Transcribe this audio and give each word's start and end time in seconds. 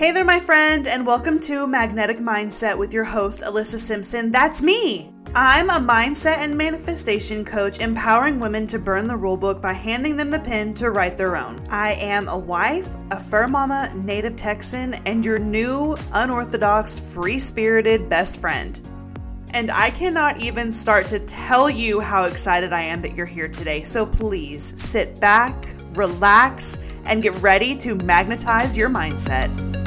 Hey 0.00 0.12
there, 0.12 0.24
my 0.24 0.40
friend, 0.40 0.88
and 0.88 1.04
welcome 1.04 1.38
to 1.40 1.66
Magnetic 1.66 2.16
Mindset 2.20 2.78
with 2.78 2.94
your 2.94 3.04
host, 3.04 3.42
Alyssa 3.42 3.76
Simpson. 3.76 4.30
That's 4.30 4.62
me. 4.62 5.12
I'm 5.34 5.68
a 5.68 5.74
mindset 5.74 6.38
and 6.38 6.56
manifestation 6.56 7.44
coach 7.44 7.80
empowering 7.80 8.40
women 8.40 8.66
to 8.68 8.78
burn 8.78 9.06
the 9.06 9.18
rulebook 9.18 9.60
by 9.60 9.74
handing 9.74 10.16
them 10.16 10.30
the 10.30 10.40
pen 10.40 10.72
to 10.76 10.90
write 10.90 11.18
their 11.18 11.36
own. 11.36 11.60
I 11.68 11.92
am 11.96 12.28
a 12.28 12.38
wife, 12.38 12.88
a 13.10 13.20
fur 13.20 13.46
mama, 13.46 13.92
native 13.94 14.36
Texan, 14.36 14.94
and 15.04 15.22
your 15.22 15.38
new, 15.38 15.98
unorthodox, 16.12 16.98
free 16.98 17.38
spirited 17.38 18.08
best 18.08 18.40
friend. 18.40 18.80
And 19.52 19.70
I 19.70 19.90
cannot 19.90 20.40
even 20.40 20.72
start 20.72 21.08
to 21.08 21.18
tell 21.18 21.68
you 21.68 22.00
how 22.00 22.24
excited 22.24 22.72
I 22.72 22.84
am 22.84 23.02
that 23.02 23.14
you're 23.14 23.26
here 23.26 23.48
today. 23.48 23.82
So 23.82 24.06
please 24.06 24.80
sit 24.80 25.20
back, 25.20 25.74
relax, 25.92 26.78
and 27.04 27.22
get 27.22 27.34
ready 27.42 27.76
to 27.76 27.96
magnetize 27.96 28.78
your 28.78 28.88
mindset. 28.88 29.79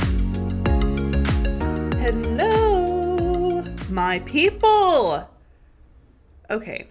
Hello, 2.05 3.63
my 3.89 4.19
people. 4.25 5.29
Okay, 6.49 6.89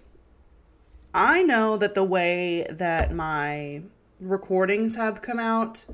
I 1.12 1.42
know 1.42 1.76
that 1.76 1.92
the 1.92 2.02
way 2.02 2.66
that 2.70 3.12
my 3.12 3.82
recordings 4.20 4.96
have 4.96 5.20
come 5.20 5.38
out 5.38 5.84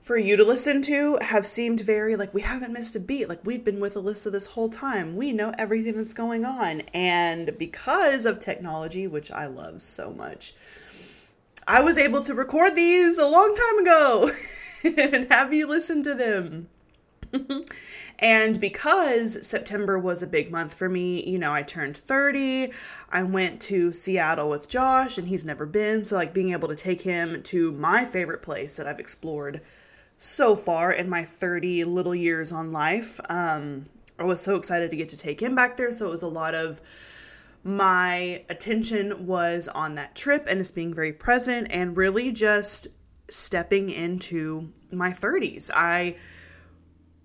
for 0.00 0.16
you 0.16 0.38
to 0.38 0.42
listen 0.42 0.80
to 0.80 1.18
have 1.20 1.44
seemed 1.44 1.82
very 1.82 2.16
like 2.16 2.32
we 2.32 2.40
haven't 2.40 2.72
missed 2.72 2.96
a 2.96 2.98
beat. 2.98 3.28
Like 3.28 3.44
we've 3.44 3.62
been 3.62 3.78
with 3.78 3.92
Alyssa 3.92 4.32
this 4.32 4.46
whole 4.46 4.70
time. 4.70 5.16
We 5.16 5.30
know 5.34 5.52
everything 5.58 5.98
that's 5.98 6.14
going 6.14 6.46
on. 6.46 6.80
And 6.94 7.58
because 7.58 8.24
of 8.24 8.38
technology, 8.38 9.06
which 9.06 9.30
I 9.30 9.44
love 9.44 9.82
so 9.82 10.14
much, 10.14 10.54
I 11.66 11.80
was 11.80 11.98
able 11.98 12.22
to 12.22 12.32
record 12.32 12.74
these 12.74 13.18
a 13.18 13.26
long 13.26 13.54
time 13.54 13.78
ago 13.80 14.30
and 15.12 15.30
have 15.30 15.52
you 15.52 15.66
listen 15.66 16.02
to 16.04 16.14
them. 16.14 16.68
and 18.18 18.60
because 18.60 19.46
September 19.46 19.98
was 19.98 20.22
a 20.22 20.26
big 20.26 20.50
month 20.50 20.74
for 20.74 20.88
me, 20.88 21.24
you 21.28 21.38
know, 21.38 21.52
I 21.52 21.62
turned 21.62 21.96
30. 21.96 22.72
I 23.10 23.22
went 23.22 23.60
to 23.62 23.92
Seattle 23.92 24.48
with 24.48 24.68
Josh, 24.68 25.18
and 25.18 25.28
he's 25.28 25.44
never 25.44 25.66
been. 25.66 26.04
So, 26.04 26.16
like, 26.16 26.34
being 26.34 26.52
able 26.52 26.68
to 26.68 26.76
take 26.76 27.02
him 27.02 27.42
to 27.44 27.72
my 27.72 28.04
favorite 28.04 28.42
place 28.42 28.76
that 28.76 28.86
I've 28.86 29.00
explored 29.00 29.60
so 30.16 30.56
far 30.56 30.92
in 30.92 31.08
my 31.08 31.24
30 31.24 31.84
little 31.84 32.14
years 32.14 32.52
on 32.52 32.72
life, 32.72 33.20
um, 33.28 33.86
I 34.18 34.24
was 34.24 34.40
so 34.40 34.56
excited 34.56 34.90
to 34.90 34.96
get 34.96 35.08
to 35.10 35.16
take 35.16 35.40
him 35.40 35.54
back 35.54 35.76
there. 35.76 35.92
So, 35.92 36.06
it 36.06 36.10
was 36.10 36.22
a 36.22 36.28
lot 36.28 36.54
of 36.54 36.80
my 37.64 38.44
attention 38.50 39.26
was 39.26 39.68
on 39.68 39.94
that 39.94 40.14
trip 40.14 40.44
and 40.46 40.60
just 40.60 40.74
being 40.74 40.92
very 40.92 41.12
present 41.14 41.66
and 41.70 41.96
really 41.96 42.30
just 42.30 42.88
stepping 43.28 43.88
into 43.88 44.70
my 44.92 45.10
30s. 45.10 45.70
I 45.72 46.16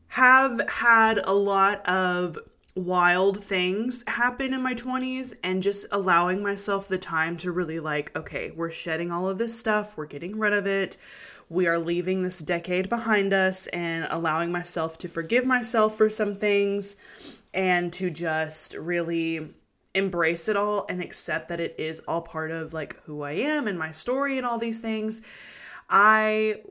have 0.10 0.62
had 0.70 1.20
a 1.24 1.34
lot 1.34 1.86
of 1.88 2.38
wild 2.76 3.44
things 3.44 4.04
happen 4.08 4.54
in 4.54 4.62
my 4.62 4.74
20s 4.74 5.34
and 5.44 5.62
just 5.62 5.86
allowing 5.92 6.42
myself 6.42 6.88
the 6.88 6.98
time 6.98 7.36
to 7.36 7.52
really 7.52 7.80
like 7.80 8.16
okay 8.16 8.52
we're 8.52 8.70
shedding 8.70 9.12
all 9.12 9.28
of 9.28 9.38
this 9.38 9.58
stuff 9.58 9.98
we're 9.98 10.06
getting 10.06 10.38
rid 10.38 10.54
of 10.54 10.66
it 10.66 10.96
we 11.50 11.68
are 11.68 11.80
leaving 11.80 12.24
this 12.24 12.40
decade 12.40 12.88
behind 12.88 13.34
us 13.34 13.68
and 13.68 14.08
allowing 14.12 14.52
myself 14.52 14.98
to 14.98 15.08
forgive 15.08 15.46
myself 15.46 15.98
for 15.98 16.08
some 16.08 16.36
things 16.36 16.96
and 17.54 17.92
to 17.92 18.10
just 18.10 18.76
really 18.76 19.50
embrace 19.96 20.48
it 20.48 20.56
all 20.56 20.86
and 20.88 21.02
accept 21.02 21.50
that 21.50 21.60
it 21.60 21.76
is 21.78 22.00
all 22.08 22.22
part 22.22 22.52
of 22.52 22.74
like 22.74 23.02
who 23.04 23.24
I 23.24 23.32
am 23.32 23.68
and 23.68 23.78
my 23.78 23.92
story 23.92 24.38
and 24.38 24.46
all 24.46 24.60
these 24.60 24.80
things. 24.80 25.22
I 25.90 26.62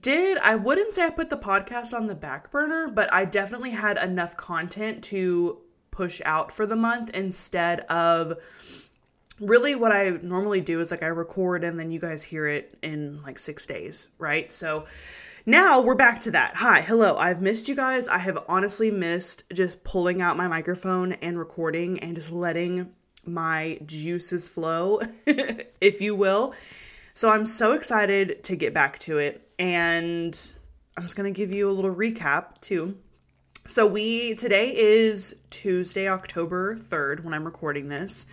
did 0.00 0.38
I 0.38 0.56
wouldn't 0.56 0.92
say 0.92 1.04
I 1.04 1.10
put 1.10 1.30
the 1.30 1.36
podcast 1.36 1.92
on 1.92 2.06
the 2.06 2.14
back 2.14 2.50
burner, 2.50 2.88
but 2.88 3.12
I 3.12 3.24
definitely 3.24 3.70
had 3.70 3.98
enough 3.98 4.36
content 4.36 5.04
to 5.04 5.58
push 5.90 6.20
out 6.24 6.50
for 6.50 6.66
the 6.66 6.76
month 6.76 7.10
instead 7.10 7.80
of 7.80 8.36
really 9.40 9.74
what 9.74 9.92
I 9.92 10.10
normally 10.22 10.60
do 10.60 10.80
is 10.80 10.90
like 10.90 11.02
I 11.02 11.06
record 11.06 11.62
and 11.62 11.78
then 11.78 11.90
you 11.90 12.00
guys 12.00 12.24
hear 12.24 12.46
it 12.46 12.76
in 12.82 13.22
like 13.22 13.38
6 13.38 13.64
days, 13.66 14.08
right? 14.18 14.50
So 14.50 14.86
now 15.44 15.80
we're 15.80 15.94
back 15.94 16.20
to 16.22 16.32
that. 16.32 16.56
Hi, 16.56 16.80
hello. 16.80 17.16
I've 17.16 17.40
missed 17.40 17.68
you 17.68 17.76
guys. 17.76 18.08
I 18.08 18.18
have 18.18 18.42
honestly 18.48 18.90
missed 18.90 19.44
just 19.52 19.84
pulling 19.84 20.20
out 20.20 20.36
my 20.36 20.48
microphone 20.48 21.12
and 21.12 21.38
recording 21.38 22.00
and 22.00 22.16
just 22.16 22.32
letting 22.32 22.92
my 23.24 23.78
juices 23.86 24.48
flow, 24.48 25.00
if 25.26 26.00
you 26.00 26.16
will. 26.16 26.54
So 27.16 27.30
I'm 27.30 27.46
so 27.46 27.72
excited 27.72 28.44
to 28.44 28.56
get 28.56 28.74
back 28.74 28.98
to 28.98 29.16
it 29.16 29.50
and 29.58 30.38
I'm 30.98 31.04
just 31.04 31.16
going 31.16 31.32
to 31.32 31.34
give 31.34 31.50
you 31.50 31.70
a 31.70 31.72
little 31.72 31.94
recap 31.94 32.60
too. 32.60 32.98
So 33.64 33.86
we 33.86 34.34
today 34.34 34.76
is 34.76 35.34
Tuesday, 35.48 36.10
October 36.10 36.76
3rd 36.76 37.24
when 37.24 37.32
I'm 37.32 37.46
recording 37.46 37.88
this, 37.88 38.26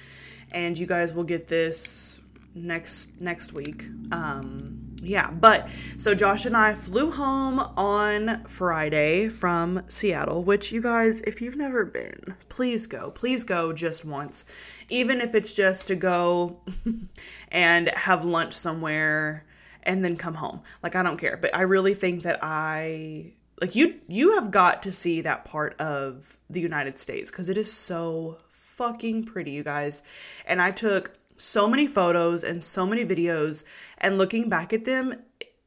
and 0.52 0.78
you 0.78 0.86
guys 0.86 1.14
will 1.14 1.24
get 1.24 1.48
this 1.48 2.20
next 2.56 3.22
next 3.22 3.54
week. 3.54 3.86
Um 4.12 4.93
yeah, 5.04 5.32
but 5.32 5.70
so 5.98 6.16
Josh 6.16 6.46
and 6.46 6.56
I 6.56 6.74
flew 6.74 7.12
home 7.12 7.60
on 7.60 8.46
Friday 8.46 9.28
from 9.28 9.84
Seattle, 9.88 10.44
which 10.44 10.72
you 10.72 10.82
guys, 10.82 11.22
if 11.22 11.42
you've 11.42 11.58
never 11.58 11.86
been, 11.86 12.36
please 12.50 12.88
go. 12.88 13.12
Please 13.12 13.44
go 13.44 13.74
just 13.74 14.06
once. 14.06 14.46
Even 14.90 15.20
if 15.20 15.36
it's 15.36 15.54
just 15.54 15.88
to 15.90 15.96
go 15.96 16.62
and 17.52 17.90
have 17.90 18.24
lunch 18.24 18.54
somewhere 18.54 19.46
and 19.84 20.04
then 20.04 20.16
come 20.16 20.36
home. 20.36 20.62
Like 20.82 20.96
I 20.96 21.04
don't 21.04 21.18
care, 21.18 21.38
but 21.38 21.54
I 21.54 21.62
really 21.62 21.94
think 21.94 22.24
that 22.24 22.40
I 22.42 23.34
like 23.60 23.76
you 23.76 23.96
you 24.08 24.34
have 24.36 24.52
got 24.52 24.84
to 24.84 24.92
see 24.92 25.22
that 25.22 25.46
part 25.46 25.80
of 25.80 26.38
the 26.50 26.62
United 26.62 26.98
States 26.98 27.30
cuz 27.30 27.50
it 27.50 27.58
is 27.58 27.72
so 27.72 28.38
fucking 28.50 29.24
pretty, 29.26 29.52
you 29.52 29.64
guys. 29.64 30.02
And 30.46 30.62
I 30.62 30.72
took 30.72 31.12
so 31.44 31.68
many 31.68 31.86
photos 31.86 32.44
and 32.44 32.64
so 32.64 32.86
many 32.86 33.04
videos 33.04 33.66
and 33.98 34.18
looking 34.18 34.48
back 34.48 34.72
at 34.72 34.86
them, 34.86 35.14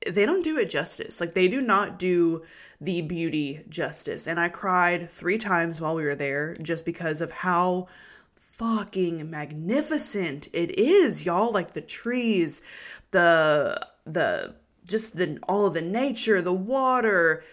they 0.07 0.25
don't 0.25 0.43
do 0.43 0.57
it 0.57 0.71
justice. 0.71 1.21
Like 1.21 1.35
they 1.35 1.49
do 1.49 1.61
not 1.61 1.99
do 1.99 2.43
the 2.81 3.03
beauty 3.03 3.63
justice. 3.69 4.27
And 4.27 4.41
I 4.41 4.49
cried 4.49 5.11
3 5.11 5.37
times 5.37 5.81
while 5.81 5.95
we 5.95 6.05
were 6.05 6.15
there 6.15 6.57
just 6.63 6.87
because 6.87 7.21
of 7.21 7.31
how 7.31 7.89
fucking 8.37 9.29
magnificent 9.29 10.49
it 10.55 10.79
is, 10.79 11.27
y'all. 11.27 11.53
Like 11.53 11.73
the 11.73 11.83
trees, 11.83 12.63
the 13.11 13.79
the 14.07 14.55
just 14.87 15.17
the 15.17 15.39
all 15.47 15.67
of 15.67 15.75
the 15.75 15.83
nature, 15.83 16.41
the 16.41 16.53
water. 16.55 17.45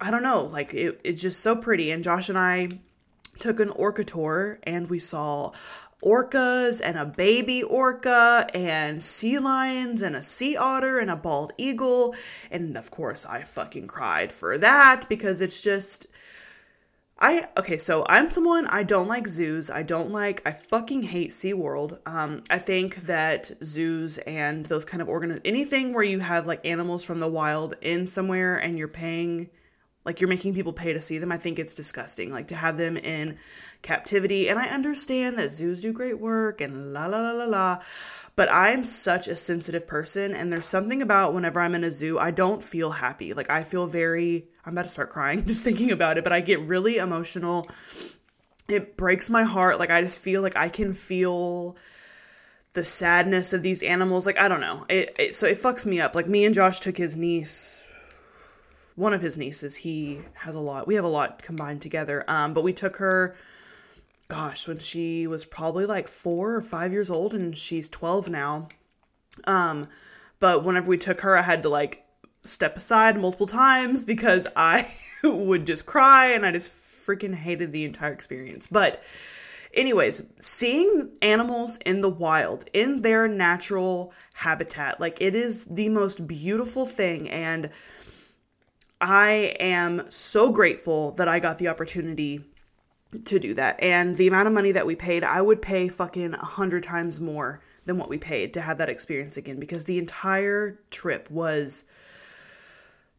I 0.00 0.10
don't 0.10 0.22
know, 0.22 0.44
like 0.44 0.72
it, 0.74 1.00
it's 1.04 1.22
just 1.22 1.40
so 1.40 1.54
pretty. 1.54 1.90
And 1.90 2.02
Josh 2.02 2.28
and 2.28 2.38
I 2.38 2.68
took 3.38 3.60
an 3.60 3.70
orca 3.70 4.04
tour 4.04 4.58
and 4.62 4.88
we 4.88 4.98
saw 4.98 5.52
orcas 6.02 6.80
and 6.82 6.98
a 6.98 7.04
baby 7.04 7.62
orca 7.62 8.46
and 8.54 9.02
sea 9.02 9.38
lions 9.38 10.02
and 10.02 10.16
a 10.16 10.22
sea 10.22 10.56
otter 10.56 10.98
and 10.98 11.10
a 11.10 11.16
bald 11.16 11.52
eagle. 11.56 12.14
And 12.50 12.76
of 12.76 12.90
course, 12.90 13.24
I 13.24 13.42
fucking 13.42 13.86
cried 13.86 14.32
for 14.32 14.58
that 14.58 15.08
because 15.08 15.40
it's 15.40 15.60
just 15.60 16.06
I 17.18 17.46
okay, 17.56 17.78
so 17.78 18.04
I'm 18.08 18.28
someone 18.30 18.66
I 18.66 18.82
don't 18.82 19.06
like 19.06 19.28
zoos. 19.28 19.70
I 19.70 19.84
don't 19.84 20.10
like 20.10 20.42
I 20.44 20.50
fucking 20.50 21.02
hate 21.02 21.30
SeaWorld. 21.30 22.00
Um 22.04 22.42
I 22.50 22.58
think 22.58 22.96
that 23.06 23.52
zoos 23.62 24.18
and 24.18 24.66
those 24.66 24.84
kind 24.84 25.00
of 25.00 25.08
organ 25.08 25.40
anything 25.44 25.94
where 25.94 26.02
you 26.02 26.18
have 26.18 26.46
like 26.46 26.66
animals 26.66 27.04
from 27.04 27.20
the 27.20 27.28
wild 27.28 27.74
in 27.80 28.08
somewhere 28.08 28.56
and 28.56 28.76
you're 28.76 28.88
paying 28.88 29.50
like 30.04 30.20
you're 30.20 30.28
making 30.28 30.54
people 30.54 30.72
pay 30.72 30.92
to 30.92 31.00
see 31.00 31.18
them, 31.18 31.32
I 31.32 31.36
think 31.36 31.58
it's 31.58 31.74
disgusting. 31.74 32.32
Like 32.32 32.48
to 32.48 32.56
have 32.56 32.76
them 32.76 32.96
in 32.96 33.38
captivity. 33.82 34.48
And 34.48 34.58
I 34.58 34.66
understand 34.66 35.38
that 35.38 35.50
zoos 35.50 35.80
do 35.80 35.92
great 35.92 36.18
work 36.18 36.60
and 36.60 36.92
la 36.92 37.06
la 37.06 37.20
la 37.20 37.32
la 37.32 37.44
la. 37.44 37.78
But 38.34 38.48
I'm 38.50 38.82
such 38.82 39.28
a 39.28 39.36
sensitive 39.36 39.86
person, 39.86 40.32
and 40.32 40.50
there's 40.50 40.64
something 40.64 41.02
about 41.02 41.34
whenever 41.34 41.60
I'm 41.60 41.74
in 41.74 41.84
a 41.84 41.90
zoo, 41.90 42.18
I 42.18 42.30
don't 42.30 42.64
feel 42.64 42.90
happy. 42.90 43.34
Like, 43.34 43.50
I 43.50 43.62
feel 43.62 43.86
very, 43.86 44.46
I'm 44.64 44.72
about 44.72 44.84
to 44.84 44.88
start 44.88 45.10
crying 45.10 45.44
just 45.46 45.62
thinking 45.62 45.90
about 45.90 46.16
it, 46.16 46.24
but 46.24 46.32
I 46.32 46.40
get 46.40 46.60
really 46.60 46.96
emotional. 46.96 47.68
It 48.70 48.96
breaks 48.96 49.28
my 49.28 49.44
heart. 49.44 49.78
Like, 49.78 49.90
I 49.90 50.00
just 50.00 50.18
feel 50.18 50.40
like 50.40 50.56
I 50.56 50.70
can 50.70 50.94
feel 50.94 51.76
the 52.72 52.84
sadness 52.84 53.52
of 53.52 53.62
these 53.62 53.82
animals. 53.82 54.24
Like, 54.24 54.38
I 54.38 54.48
don't 54.48 54.62
know. 54.62 54.86
It, 54.88 55.14
it 55.18 55.36
so 55.36 55.46
it 55.46 55.60
fucks 55.60 55.84
me 55.84 56.00
up. 56.00 56.14
Like, 56.14 56.26
me 56.26 56.46
and 56.46 56.54
Josh 56.54 56.80
took 56.80 56.96
his 56.96 57.16
niece 57.16 57.81
one 58.94 59.14
of 59.14 59.22
his 59.22 59.38
nieces 59.38 59.76
he 59.76 60.20
has 60.34 60.54
a 60.54 60.60
lot 60.60 60.86
we 60.86 60.94
have 60.94 61.04
a 61.04 61.08
lot 61.08 61.42
combined 61.42 61.80
together 61.80 62.24
um 62.28 62.52
but 62.54 62.62
we 62.62 62.72
took 62.72 62.96
her 62.96 63.34
gosh, 64.32 64.66
when 64.66 64.78
she 64.78 65.26
was 65.26 65.44
probably 65.44 65.84
like 65.84 66.08
four 66.08 66.54
or 66.54 66.62
five 66.62 66.90
years 66.90 67.10
old, 67.10 67.34
and 67.34 67.56
she's 67.56 67.86
12 67.86 68.30
now. 68.30 68.66
Um, 69.44 69.88
but 70.40 70.64
whenever 70.64 70.88
we 70.88 70.96
took 70.96 71.20
her, 71.20 71.36
I 71.36 71.42
had 71.42 71.62
to 71.64 71.68
like 71.68 72.06
step 72.42 72.78
aside 72.78 73.20
multiple 73.20 73.46
times 73.46 74.04
because 74.04 74.48
I 74.56 74.90
would 75.22 75.66
just 75.66 75.84
cry 75.84 76.32
and 76.32 76.46
I 76.46 76.50
just 76.52 76.72
freaking 76.72 77.34
hated 77.34 77.72
the 77.72 77.84
entire 77.84 78.10
experience. 78.10 78.66
But, 78.66 79.02
anyways, 79.74 80.22
seeing 80.40 81.14
animals 81.20 81.76
in 81.84 82.00
the 82.00 82.08
wild, 82.08 82.64
in 82.72 83.02
their 83.02 83.28
natural 83.28 84.14
habitat, 84.32 84.98
like 84.98 85.20
it 85.20 85.34
is 85.34 85.66
the 85.66 85.90
most 85.90 86.26
beautiful 86.26 86.86
thing. 86.86 87.28
And 87.28 87.68
I 89.02 89.56
am 89.58 90.08
so 90.08 90.52
grateful 90.52 91.10
that 91.12 91.26
I 91.26 91.40
got 91.40 91.58
the 91.58 91.66
opportunity 91.66 92.44
to 93.24 93.38
do 93.40 93.52
that. 93.54 93.82
And 93.82 94.16
the 94.16 94.28
amount 94.28 94.46
of 94.46 94.54
money 94.54 94.70
that 94.72 94.86
we 94.86 94.94
paid, 94.94 95.24
I 95.24 95.42
would 95.42 95.60
pay 95.60 95.88
fucking 95.88 96.34
a 96.34 96.44
hundred 96.44 96.84
times 96.84 97.20
more 97.20 97.60
than 97.84 97.98
what 97.98 98.08
we 98.08 98.16
paid 98.16 98.54
to 98.54 98.60
have 98.60 98.78
that 98.78 98.88
experience 98.88 99.36
again 99.36 99.58
because 99.58 99.84
the 99.84 99.98
entire 99.98 100.78
trip 100.90 101.28
was 101.32 101.84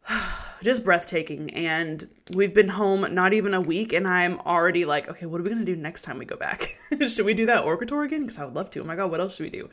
just 0.63 0.85
breathtaking. 0.85 1.49
And 1.51 2.09
we've 2.31 2.53
been 2.53 2.69
home 2.69 3.13
not 3.13 3.33
even 3.33 3.53
a 3.53 3.61
week, 3.61 3.91
and 3.91 4.07
I'm 4.07 4.39
already 4.39 4.85
like, 4.85 5.09
okay, 5.09 5.25
what 5.25 5.41
are 5.41 5.43
we 5.43 5.49
gonna 5.49 5.65
do 5.65 5.75
next 5.75 6.03
time 6.03 6.17
we 6.17 6.23
go 6.23 6.37
back? 6.37 6.75
should 7.09 7.25
we 7.25 7.33
do 7.33 7.45
that 7.47 7.65
Orca 7.65 7.85
tour 7.85 8.03
again? 8.03 8.21
Because 8.21 8.39
I 8.39 8.45
would 8.45 8.55
love 8.55 8.69
to. 8.71 8.81
Oh 8.81 8.85
my 8.85 8.95
god, 8.95 9.11
what 9.11 9.19
else 9.19 9.35
should 9.35 9.43
we 9.43 9.49
do? 9.49 9.69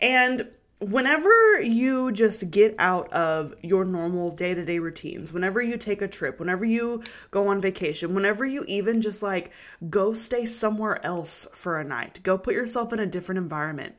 And 0.00 0.48
whenever 0.82 1.60
you 1.60 2.10
just 2.10 2.50
get 2.50 2.74
out 2.78 3.12
of 3.12 3.54
your 3.62 3.84
normal 3.84 4.30
day 4.32 4.52
to 4.52 4.64
day 4.64 4.78
routines, 4.78 5.32
whenever 5.32 5.62
you 5.62 5.76
take 5.76 6.02
a 6.02 6.08
trip, 6.08 6.40
whenever 6.40 6.64
you 6.64 7.02
go 7.30 7.46
on 7.48 7.60
vacation, 7.60 8.14
whenever 8.14 8.44
you 8.44 8.64
even 8.66 9.00
just 9.00 9.22
like 9.22 9.52
go 9.88 10.12
stay 10.12 10.44
somewhere 10.44 11.04
else 11.06 11.46
for 11.52 11.78
a 11.78 11.84
night, 11.84 12.20
go 12.22 12.36
put 12.36 12.54
yourself 12.54 12.92
in 12.92 12.98
a 12.98 13.06
different 13.06 13.38
environment, 13.38 13.94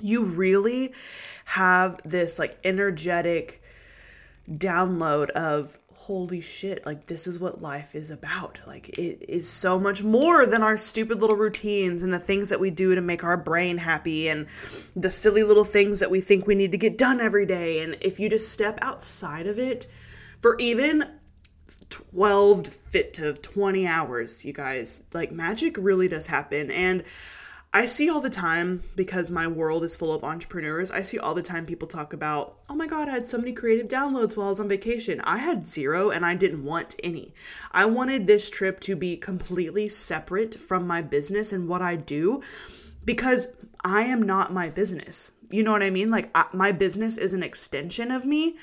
you 0.00 0.24
really 0.24 0.92
have 1.44 2.00
this 2.04 2.38
like 2.38 2.58
energetic 2.64 3.62
download 4.50 5.30
of 5.30 5.78
holy 6.08 6.40
shit, 6.40 6.86
like 6.86 7.04
this 7.04 7.26
is 7.26 7.38
what 7.38 7.60
life 7.60 7.94
is 7.94 8.08
about. 8.08 8.58
Like 8.66 8.88
it 8.98 9.22
is 9.28 9.46
so 9.46 9.78
much 9.78 10.02
more 10.02 10.46
than 10.46 10.62
our 10.62 10.78
stupid 10.78 11.20
little 11.20 11.36
routines 11.36 12.02
and 12.02 12.10
the 12.10 12.18
things 12.18 12.48
that 12.48 12.58
we 12.58 12.70
do 12.70 12.94
to 12.94 13.02
make 13.02 13.22
our 13.22 13.36
brain 13.36 13.76
happy 13.76 14.26
and 14.26 14.46
the 14.96 15.10
silly 15.10 15.42
little 15.42 15.66
things 15.66 16.00
that 16.00 16.10
we 16.10 16.22
think 16.22 16.46
we 16.46 16.54
need 16.54 16.72
to 16.72 16.78
get 16.78 16.96
done 16.96 17.20
every 17.20 17.44
day. 17.44 17.80
And 17.80 17.98
if 18.00 18.18
you 18.18 18.30
just 18.30 18.50
step 18.50 18.78
outside 18.80 19.46
of 19.46 19.58
it 19.58 19.86
for 20.40 20.56
even 20.58 21.10
12 21.90 22.68
fit 22.68 23.12
to 23.12 23.34
20 23.34 23.86
hours, 23.86 24.46
you 24.46 24.54
guys, 24.54 25.02
like 25.12 25.30
magic 25.30 25.76
really 25.76 26.08
does 26.08 26.28
happen. 26.28 26.70
And 26.70 27.04
I 27.72 27.84
see 27.84 28.08
all 28.08 28.22
the 28.22 28.30
time 28.30 28.82
because 28.96 29.30
my 29.30 29.46
world 29.46 29.84
is 29.84 29.94
full 29.94 30.14
of 30.14 30.24
entrepreneurs. 30.24 30.90
I 30.90 31.02
see 31.02 31.18
all 31.18 31.34
the 31.34 31.42
time 31.42 31.66
people 31.66 31.86
talk 31.86 32.14
about, 32.14 32.56
oh 32.70 32.74
my 32.74 32.86
God, 32.86 33.08
I 33.08 33.12
had 33.12 33.28
so 33.28 33.36
many 33.36 33.52
creative 33.52 33.88
downloads 33.88 34.36
while 34.36 34.46
I 34.46 34.50
was 34.50 34.60
on 34.60 34.68
vacation. 34.68 35.20
I 35.20 35.36
had 35.36 35.66
zero 35.66 36.10
and 36.10 36.24
I 36.24 36.34
didn't 36.34 36.64
want 36.64 36.96
any. 37.02 37.34
I 37.70 37.84
wanted 37.84 38.26
this 38.26 38.48
trip 38.48 38.80
to 38.80 38.96
be 38.96 39.18
completely 39.18 39.88
separate 39.90 40.54
from 40.54 40.86
my 40.86 41.02
business 41.02 41.52
and 41.52 41.68
what 41.68 41.82
I 41.82 41.96
do 41.96 42.42
because 43.04 43.48
I 43.84 44.02
am 44.02 44.22
not 44.22 44.52
my 44.52 44.70
business. 44.70 45.32
You 45.50 45.62
know 45.62 45.72
what 45.72 45.82
I 45.82 45.90
mean? 45.90 46.10
Like, 46.10 46.30
I, 46.34 46.46
my 46.54 46.72
business 46.72 47.18
is 47.18 47.34
an 47.34 47.42
extension 47.42 48.10
of 48.10 48.24
me 48.24 48.56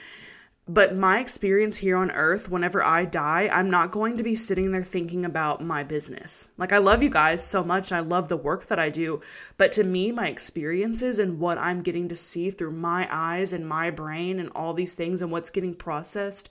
but 0.67 0.95
my 0.95 1.19
experience 1.19 1.77
here 1.77 1.95
on 1.95 2.09
earth, 2.11 2.49
whenever 2.49 2.83
I 2.83 3.05
die, 3.05 3.49
I'm 3.51 3.69
not 3.69 3.91
going 3.91 4.17
to 4.17 4.23
be 4.23 4.35
sitting 4.35 4.71
there 4.71 4.83
thinking 4.83 5.23
about 5.23 5.63
my 5.63 5.83
business. 5.83 6.49
Like, 6.57 6.73
I 6.73 6.79
love 6.79 7.03
you 7.03 7.09
guys 7.11 7.45
so 7.45 7.63
much. 7.63 7.91
I 7.91 7.99
love 7.99 8.29
the 8.29 8.37
work 8.37 8.65
that 8.67 8.79
I 8.79 8.89
do. 8.89 9.21
But 9.57 9.71
to 9.73 9.83
me, 9.83 10.11
my 10.11 10.27
experiences 10.27 11.19
and 11.19 11.39
what 11.39 11.59
I'm 11.59 11.83
getting 11.83 12.09
to 12.09 12.15
see 12.15 12.49
through 12.49 12.71
my 12.71 13.07
eyes 13.11 13.53
and 13.53 13.67
my 13.67 13.91
brain 13.91 14.39
and 14.39 14.49
all 14.55 14.73
these 14.73 14.95
things 14.95 15.21
and 15.21 15.31
what's 15.31 15.51
getting 15.51 15.75
processed 15.75 16.49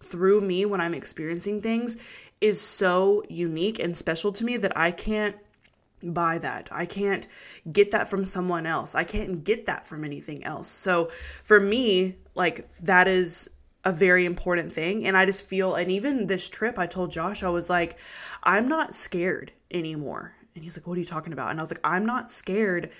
through 0.00 0.40
me 0.40 0.64
when 0.64 0.80
I'm 0.80 0.94
experiencing 0.94 1.62
things 1.62 1.96
is 2.40 2.60
so 2.60 3.22
unique 3.28 3.78
and 3.78 3.96
special 3.96 4.32
to 4.32 4.44
me 4.44 4.56
that 4.56 4.76
I 4.76 4.90
can't 4.90 5.36
buy 6.02 6.38
that. 6.38 6.68
I 6.72 6.86
can't 6.86 7.28
get 7.70 7.92
that 7.92 8.08
from 8.08 8.24
someone 8.24 8.66
else. 8.66 8.96
I 8.96 9.04
can't 9.04 9.44
get 9.44 9.66
that 9.66 9.86
from 9.86 10.04
anything 10.04 10.42
else. 10.42 10.68
So 10.68 11.10
for 11.44 11.60
me, 11.60 12.16
like 12.34 12.68
that 12.80 13.08
is 13.08 13.50
a 13.84 13.92
very 13.92 14.24
important 14.24 14.72
thing. 14.72 15.06
And 15.06 15.16
I 15.16 15.26
just 15.26 15.46
feel, 15.46 15.74
and 15.74 15.90
even 15.90 16.26
this 16.26 16.48
trip, 16.48 16.78
I 16.78 16.86
told 16.86 17.10
Josh, 17.10 17.42
I 17.42 17.48
was 17.48 17.68
like, 17.68 17.98
I'm 18.42 18.68
not 18.68 18.94
scared 18.94 19.52
anymore. 19.70 20.34
And 20.54 20.62
he's 20.62 20.76
like, 20.76 20.86
What 20.86 20.96
are 20.96 21.00
you 21.00 21.06
talking 21.06 21.32
about? 21.32 21.50
And 21.50 21.58
I 21.58 21.62
was 21.62 21.70
like, 21.70 21.80
I'm 21.84 22.06
not 22.06 22.30
scared 22.30 22.90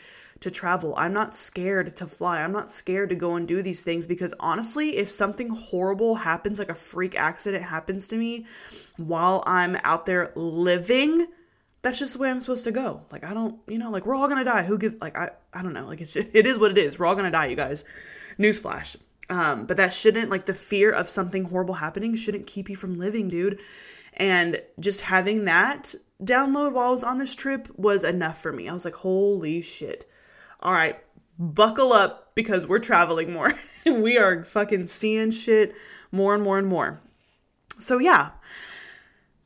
to 0.40 0.50
travel. 0.50 0.94
I'm 0.96 1.12
not 1.12 1.37
scared 1.37 1.94
to 1.96 2.06
fly. 2.06 2.43
I'm 2.43 2.52
not 2.52 2.70
scared 2.70 3.11
to 3.11 3.14
go 3.14 3.37
and 3.37 3.46
do 3.46 3.62
these 3.62 3.82
things 3.82 4.06
because 4.06 4.34
honestly, 4.40 4.96
if 4.96 5.08
something 5.08 5.49
horrible 5.49 6.17
happens, 6.17 6.58
like 6.58 6.69
a 6.69 6.75
freak 6.75 7.14
accident 7.14 7.62
happens 7.62 8.08
to 8.08 8.17
me 8.17 8.46
while 8.96 9.44
I'm 9.46 9.76
out 9.85 10.06
there 10.06 10.32
living, 10.35 11.28
that's 11.82 11.99
just 11.99 12.14
the 12.14 12.19
way 12.19 12.31
I'm 12.31 12.40
supposed 12.40 12.64
to 12.64 12.73
go. 12.73 13.02
Like 13.12 13.25
I 13.25 13.35
don't, 13.35 13.58
you 13.69 13.78
know, 13.78 13.90
like 13.90 14.05
we're 14.05 14.17
all 14.17 14.28
gonna 14.28 14.44
die. 14.44 14.64
Who 14.64 14.78
give? 14.78 15.00
Like 15.00 15.17
I, 15.17 15.31
I 15.52 15.62
don't 15.62 15.75
know. 15.75 15.87
Like 15.87 16.00
it's 16.00 16.14
just, 16.14 16.28
it 16.35 16.46
is 16.46 16.58
what 16.58 16.73
it 16.73 16.78
is. 16.78 16.99
We're 16.99 17.06
all 17.06 17.14
gonna 17.14 17.31
die, 17.31 17.46
you 17.46 17.56
guys. 17.56 17.85
Newsflash. 18.38 18.96
Um, 19.31 19.67
but 19.67 19.77
that 19.77 19.93
shouldn't 19.95 20.31
like 20.31 20.47
the 20.47 20.55
fear 20.55 20.91
of 20.91 21.09
something 21.09 21.45
horrible 21.45 21.75
happening 21.75 22.15
shouldn't 22.15 22.47
keep 22.47 22.69
you 22.69 22.77
from 22.77 22.99
living, 22.99 23.29
dude. 23.29 23.61
And 24.15 24.61
just 24.79 25.03
having 25.03 25.45
that 25.47 25.95
download 26.23 26.73
while 26.73 26.89
I 26.89 26.93
was 26.93 27.05
on 27.05 27.19
this 27.19 27.35
trip 27.35 27.69
was 27.77 28.05
enough 28.05 28.41
for 28.41 28.53
me. 28.53 28.69
I 28.69 28.75
was 28.75 28.85
like, 28.85 28.95
holy 28.95 29.63
shit. 29.63 30.09
All 30.61 30.73
right, 30.73 30.99
buckle 31.39 31.93
up 31.93 32.35
because 32.35 32.67
we're 32.67 32.79
traveling 32.79 33.33
more. 33.33 33.53
we 33.87 34.19
are 34.19 34.45
fucking 34.45 34.89
seeing 34.89 35.31
shit 35.31 35.75
more 36.11 36.35
and 36.35 36.43
more 36.43 36.59
and 36.59 36.69
more. 36.69 37.01
So, 37.79 37.99
yeah, 37.99 38.31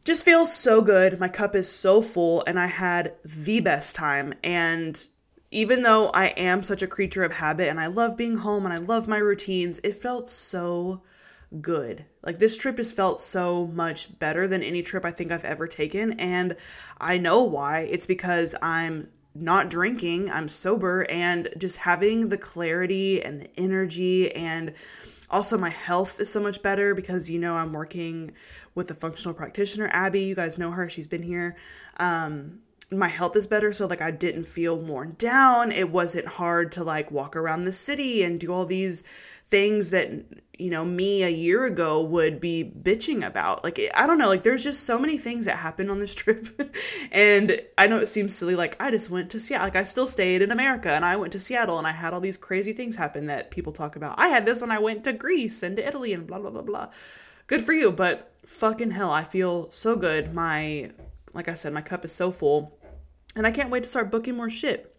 just 0.04 0.24
feels 0.24 0.54
so 0.54 0.82
good. 0.82 1.18
My 1.18 1.28
cup 1.28 1.54
is 1.54 1.70
so 1.70 2.02
full, 2.02 2.44
and 2.46 2.58
I 2.58 2.66
had 2.66 3.14
the 3.24 3.60
best 3.60 3.96
time. 3.96 4.34
And 4.42 5.06
even 5.50 5.82
though 5.82 6.08
I 6.10 6.26
am 6.28 6.62
such 6.62 6.82
a 6.82 6.86
creature 6.86 7.22
of 7.22 7.32
habit 7.32 7.68
and 7.68 7.78
I 7.78 7.86
love 7.86 8.16
being 8.16 8.38
home 8.38 8.64
and 8.64 8.74
I 8.74 8.78
love 8.78 9.08
my 9.08 9.18
routines, 9.18 9.80
it 9.84 9.94
felt 9.94 10.28
so 10.28 11.02
good. 11.60 12.04
Like 12.22 12.38
this 12.38 12.56
trip 12.56 12.78
has 12.78 12.92
felt 12.92 13.20
so 13.20 13.68
much 13.68 14.18
better 14.18 14.48
than 14.48 14.62
any 14.62 14.82
trip 14.82 15.04
I 15.04 15.10
think 15.10 15.30
I've 15.30 15.44
ever 15.44 15.66
taken. 15.66 16.18
And 16.18 16.56
I 17.00 17.18
know 17.18 17.42
why. 17.42 17.80
It's 17.80 18.06
because 18.06 18.54
I'm 18.60 19.08
not 19.34 19.70
drinking, 19.70 20.30
I'm 20.30 20.48
sober, 20.48 21.06
and 21.10 21.48
just 21.58 21.76
having 21.76 22.28
the 22.28 22.38
clarity 22.38 23.22
and 23.22 23.40
the 23.40 23.50
energy. 23.58 24.34
And 24.34 24.74
also, 25.30 25.58
my 25.58 25.70
health 25.70 26.20
is 26.20 26.30
so 26.30 26.40
much 26.40 26.62
better 26.62 26.94
because, 26.94 27.30
you 27.30 27.38
know, 27.38 27.54
I'm 27.54 27.72
working 27.72 28.32
with 28.74 28.90
a 28.90 28.94
functional 28.94 29.34
practitioner, 29.34 29.88
Abby. 29.92 30.22
You 30.22 30.34
guys 30.34 30.58
know 30.58 30.70
her, 30.70 30.88
she's 30.88 31.06
been 31.06 31.22
here. 31.22 31.56
Um, 31.98 32.60
my 32.90 33.08
health 33.08 33.34
is 33.36 33.46
better 33.46 33.72
so 33.72 33.86
like 33.86 34.00
I 34.00 34.10
didn't 34.10 34.44
feel 34.44 34.76
worn 34.76 35.16
down. 35.18 35.72
It 35.72 35.90
wasn't 35.90 36.28
hard 36.28 36.72
to 36.72 36.84
like 36.84 37.10
walk 37.10 37.34
around 37.36 37.64
the 37.64 37.72
city 37.72 38.22
and 38.22 38.38
do 38.38 38.52
all 38.52 38.64
these 38.64 39.02
things 39.48 39.90
that 39.90 40.10
you 40.58 40.70
know 40.70 40.84
me 40.84 41.22
a 41.22 41.28
year 41.28 41.66
ago 41.66 42.02
would 42.02 42.40
be 42.40 42.72
bitching 42.82 43.26
about. 43.26 43.62
Like 43.62 43.80
i 43.94 44.06
don't 44.06 44.18
know 44.18 44.28
like 44.28 44.42
there's 44.42 44.64
just 44.64 44.84
so 44.84 44.98
many 44.98 45.18
things 45.18 45.44
that 45.46 45.56
happened 45.56 45.90
on 45.90 45.98
this 45.98 46.14
trip. 46.16 46.46
And 47.12 47.60
i 47.76 47.86
know 47.86 47.98
it 47.98 48.06
seems 48.06 48.34
silly 48.34 48.54
like 48.54 48.76
i 48.80 48.90
just 48.90 49.10
went 49.10 49.30
to 49.30 49.40
seattle 49.40 49.66
like 49.66 49.76
i 49.76 49.84
still 49.84 50.06
stayed 50.06 50.42
in 50.42 50.50
america 50.50 50.90
and 50.90 51.04
i 51.04 51.16
went 51.16 51.32
to 51.32 51.38
seattle 51.38 51.78
and 51.78 51.86
i 51.86 51.92
had 51.92 52.14
all 52.14 52.20
these 52.20 52.36
crazy 52.36 52.72
things 52.72 52.96
happen 52.96 53.26
that 53.26 53.50
people 53.50 53.72
talk 53.72 53.96
about. 53.96 54.18
I 54.18 54.28
had 54.28 54.46
this 54.46 54.60
when 54.60 54.70
i 54.70 54.78
went 54.78 55.04
to 55.04 55.12
greece 55.12 55.62
and 55.62 55.76
to 55.76 55.86
italy 55.86 56.12
and 56.12 56.26
blah 56.26 56.38
blah 56.38 56.50
blah 56.50 56.62
blah. 56.62 56.88
Good 57.46 57.64
for 57.64 57.72
you 57.72 57.92
but 57.92 58.32
fucking 58.44 58.92
hell 58.92 59.10
i 59.10 59.24
feel 59.24 59.70
so 59.70 59.96
good. 59.96 60.34
My 60.34 60.90
like 61.36 61.48
i 61.48 61.54
said 61.54 61.72
my 61.72 61.80
cup 61.80 62.04
is 62.04 62.12
so 62.12 62.32
full 62.32 62.76
and 63.36 63.46
I 63.46 63.50
can't 63.50 63.70
wait 63.70 63.82
to 63.84 63.88
start 63.88 64.10
booking 64.10 64.34
more 64.34 64.50
shit. 64.50 64.96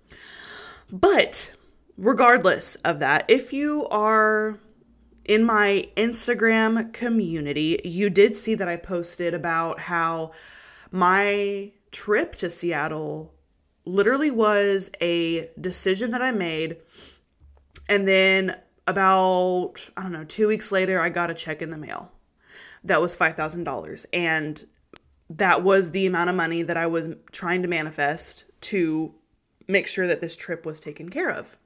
But 0.91 1.51
regardless 1.98 2.75
of 2.77 3.00
that, 3.00 3.25
if 3.27 3.51
you 3.51 3.88
are 3.88 4.60
in 5.25 5.44
my 5.44 5.89
Instagram 5.98 6.94
community, 6.94 7.82
you 7.84 8.10
did 8.10 8.38
see 8.38 8.56
that 8.56 8.70
I 8.70 8.77
posted 8.77 9.34
about 9.34 9.79
how 9.79 10.32
my 10.91 11.72
trip 11.91 12.36
to 12.36 12.50
Seattle 12.50 13.34
literally 13.84 14.32
was 14.32 14.91
a 15.01 15.50
decision 15.60 16.12
that 16.12 16.22
I 16.22 16.32
made. 16.32 16.77
And 17.89 18.08
then 18.08 18.58
about, 18.86 19.89
I 19.98 20.03
don't 20.03 20.13
know, 20.13 20.24
two 20.24 20.48
weeks 20.48 20.72
later, 20.72 21.00
I 21.00 21.10
got 21.10 21.32
a 21.32 21.34
check 21.34 21.62
in 21.62 21.72
the 21.72 21.77
mail 21.77 22.12
that 22.84 23.01
was 23.01 23.17
$5,000. 23.17 24.06
And 24.13 24.65
that 25.29 25.63
was 25.63 25.91
the 25.91 26.05
amount 26.05 26.29
of 26.29 26.36
money 26.36 26.62
that 26.62 26.77
I 26.77 26.88
was 26.88 27.10
trying 27.31 27.62
to 27.62 27.67
manifest 27.67 28.46
to 28.62 29.13
make 29.67 29.88
sure 29.88 30.07
that 30.07 30.22
this 30.22 30.36
trip 30.36 30.65
was 30.65 30.79
taken 30.79 31.10
care 31.10 31.31
of. 31.31 31.57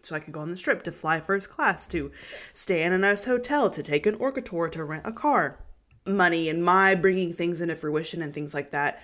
So 0.00 0.14
I 0.14 0.20
could 0.20 0.32
go 0.32 0.40
on 0.40 0.50
this 0.50 0.60
trip 0.60 0.82
to 0.84 0.92
fly 0.92 1.20
first 1.20 1.50
class, 1.50 1.86
to 1.88 2.12
stay 2.52 2.84
in 2.84 2.92
a 2.92 2.98
nice 2.98 3.24
hotel, 3.24 3.68
to 3.70 3.82
take 3.82 4.06
an 4.06 4.14
orca 4.14 4.40
tour, 4.40 4.68
to 4.68 4.84
rent 4.84 5.06
a 5.06 5.12
car. 5.12 5.58
Money 6.06 6.48
and 6.48 6.64
my 6.64 6.94
bringing 6.94 7.32
things 7.32 7.60
into 7.60 7.74
fruition 7.74 8.22
and 8.22 8.32
things 8.32 8.54
like 8.54 8.70
that 8.70 9.02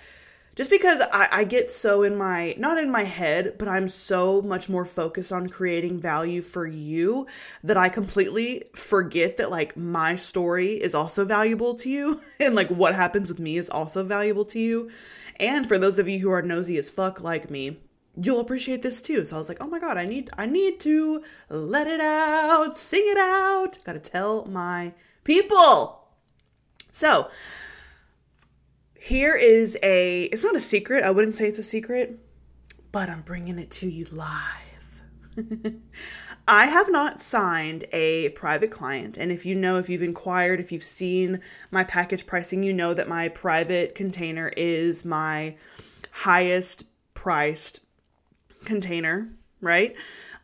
just 0.55 0.71
because 0.71 1.01
I, 1.13 1.29
I, 1.31 1.45
get 1.45 1.71
so 1.71 2.03
in 2.03 2.17
my 2.17 2.55
not 2.59 2.79
in 2.79 2.91
my 2.91 3.05
head 3.05 3.55
but 3.59 3.69
i'm 3.69 3.89
so 3.89 4.41
much 4.43 4.69
more 4.69 4.85
focused 4.85 5.33
on 5.33 5.49
creating 5.49 6.01
value 6.01 6.43
for 6.43 6.67
you 6.67 7.27
that 7.63 7.77
i 7.77 7.89
completely 7.89 8.65
forget 8.75 9.37
that 9.37 9.51
like 9.51 9.77
my 9.77 10.17
story 10.17 10.73
is 10.73 10.95
also 10.95 11.25
valuable 11.25 11.75
to 11.77 11.89
you 11.89 12.21
and 12.41 12.55
like 12.55 12.69
what 12.69 12.95
happens 12.95 13.29
with 13.29 13.39
me 13.39 13.57
is 13.57 13.69
also 13.69 14.05
valuable 14.05 14.45
to 14.45 14.59
you. 14.59 14.91
And 15.41 15.67
for 15.67 15.79
those 15.79 15.99
of 15.99 16.09
you 16.09 16.21
who 16.21 16.31
are 16.31 16.43
nosy 16.43 16.79
as 16.79 16.91
fuck 16.91 17.21
like 17.21 17.51
me 17.51 17.79
you'll 18.17 18.39
appreciate 18.39 18.83
this 18.83 19.03
too. 19.03 19.25
So 19.25 19.37
i 19.37 19.39
was 19.39 19.49
like 19.49 19.59
oh 19.61 19.67
my 19.67 19.81
god 19.81 19.99
i 19.99 20.07
need 20.07 20.31
i 20.39 20.47
need 20.47 20.79
to 20.81 21.23
let 21.51 21.87
it 21.87 22.01
out 22.01 22.77
sing 22.77 23.03
it 23.05 23.19
out. 23.19 23.79
Gotta 23.85 23.99
tell 23.99 24.45
my 24.47 24.95
people. 25.25 26.05
So, 26.93 27.29
here 29.05 29.37
is 29.37 29.77
a, 29.83 30.25
it's 30.25 30.43
not 30.43 30.57
a 30.57 30.61
secret. 30.61 31.05
I 31.05 31.11
wouldn't 31.11 31.35
say 31.35 31.47
it's 31.47 31.59
a 31.59 31.63
secret, 31.63 32.19
but 32.91 33.11
I'm 33.11 33.21
bringing 33.21 33.59
it 33.59 33.71
to 33.73 33.87
you 33.87 34.07
live. 34.07 35.03
I 36.49 36.67
have 36.67 36.91
not 36.91 37.21
signed 37.21 37.85
a 37.93 38.31
private 38.31 38.71
client. 38.71 39.19
And 39.19 39.31
if 39.31 39.45
you 39.45 39.55
know, 39.57 39.77
if 39.77 39.91
you've 39.91 40.03
inquired, 40.03 40.59
if 40.59 40.73
you've 40.73 40.83
seen 40.83 41.41
my 41.71 41.85
package 41.85 42.25
pricing, 42.25 42.63
you 42.63 42.73
know 42.73 42.95
that 42.95 43.07
my 43.07 43.29
private 43.29 43.95
container 43.95 44.49
is 44.57 45.05
my 45.05 45.57
highest 46.11 46.85
priced 47.13 47.81
container, 48.65 49.29
right? 49.61 49.95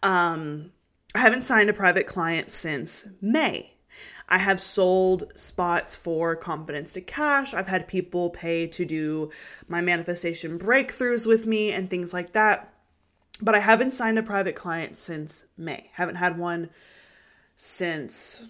Um, 0.03 0.71
I 1.15 1.21
haven't 1.21 1.45
signed 1.45 1.71
a 1.71 1.75
private 1.75 2.07
client 2.07 2.53
since 2.53 3.09
May. 3.23 3.73
I 4.31 4.39
have 4.39 4.61
sold 4.61 5.33
spots 5.35 5.97
for 5.97 6.37
confidence 6.37 6.93
to 6.93 7.01
cash. 7.01 7.53
I've 7.53 7.67
had 7.67 7.89
people 7.89 8.31
pay 8.31 8.67
to 8.69 8.85
do 8.85 9.31
my 9.69 9.81
manifestation 9.81 10.59
breakthroughs 10.59 11.27
with 11.27 11.47
me 11.47 11.73
and 11.73 11.91
things 11.91 12.13
like 12.13 12.33
that. 12.33 12.73
But 13.43 13.55
I 13.55 13.61
haven't 13.61 13.93
signed 13.93 14.19
a 14.19 14.23
private 14.23 14.55
client 14.55 15.01
since 15.01 15.47
May. 15.57 15.91
Haven't 15.95 16.17
had 16.17 16.39
one 16.39 16.71
since 17.57 18.43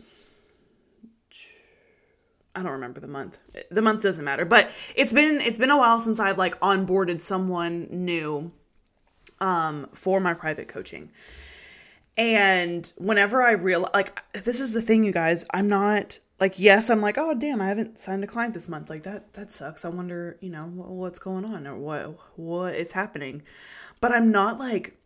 I 2.55 2.63
don't 2.63 2.73
remember 2.73 3.01
the 3.01 3.09
month. 3.09 3.39
The 3.71 3.83
month 3.83 4.03
doesn't 4.03 4.25
matter, 4.25 4.45
but 4.45 4.71
it's 4.97 5.13
been 5.13 5.41
it's 5.41 5.59
been 5.59 5.71
a 5.71 5.79
while 5.79 6.01
since 6.01 6.19
I've 6.19 6.39
like 6.39 6.59
onboarded 6.61 7.21
someone 7.21 7.87
new 7.91 8.53
um 9.41 9.89
for 9.95 10.21
my 10.21 10.35
private 10.35 10.69
coaching. 10.69 11.11
And 12.17 12.93
whenever 12.99 13.43
I 13.43 13.53
realize, 13.53 13.93
like, 13.95 14.21
this 14.33 14.61
is 14.61 14.73
the 14.73 14.83
thing, 14.83 15.05
you 15.05 15.13
guys, 15.13 15.45
I'm 15.53 15.69
not 15.69 16.19
like, 16.39 16.59
yes, 16.59 16.91
I'm 16.91 17.01
like, 17.01 17.19
oh, 17.19 17.35
damn, 17.35 17.61
I 17.61 17.69
haven't 17.69 17.99
signed 17.99 18.25
a 18.25 18.27
client 18.27 18.55
this 18.55 18.69
month. 18.69 18.91
Like, 18.91 19.03
that, 19.05 19.33
that 19.35 19.53
sucks. 19.53 19.85
I 19.85 19.89
wonder, 19.89 20.37
you 20.41 20.51
know, 20.51 20.65
what's 20.67 21.19
going 21.19 21.45
on 21.45 21.67
or 21.67 21.77
what, 21.77 22.19
what 22.37 22.75
is 22.75 22.93
happening. 22.93 23.43
But 24.01 24.13
I'm 24.13 24.31
not 24.31 24.59
like 24.59 24.97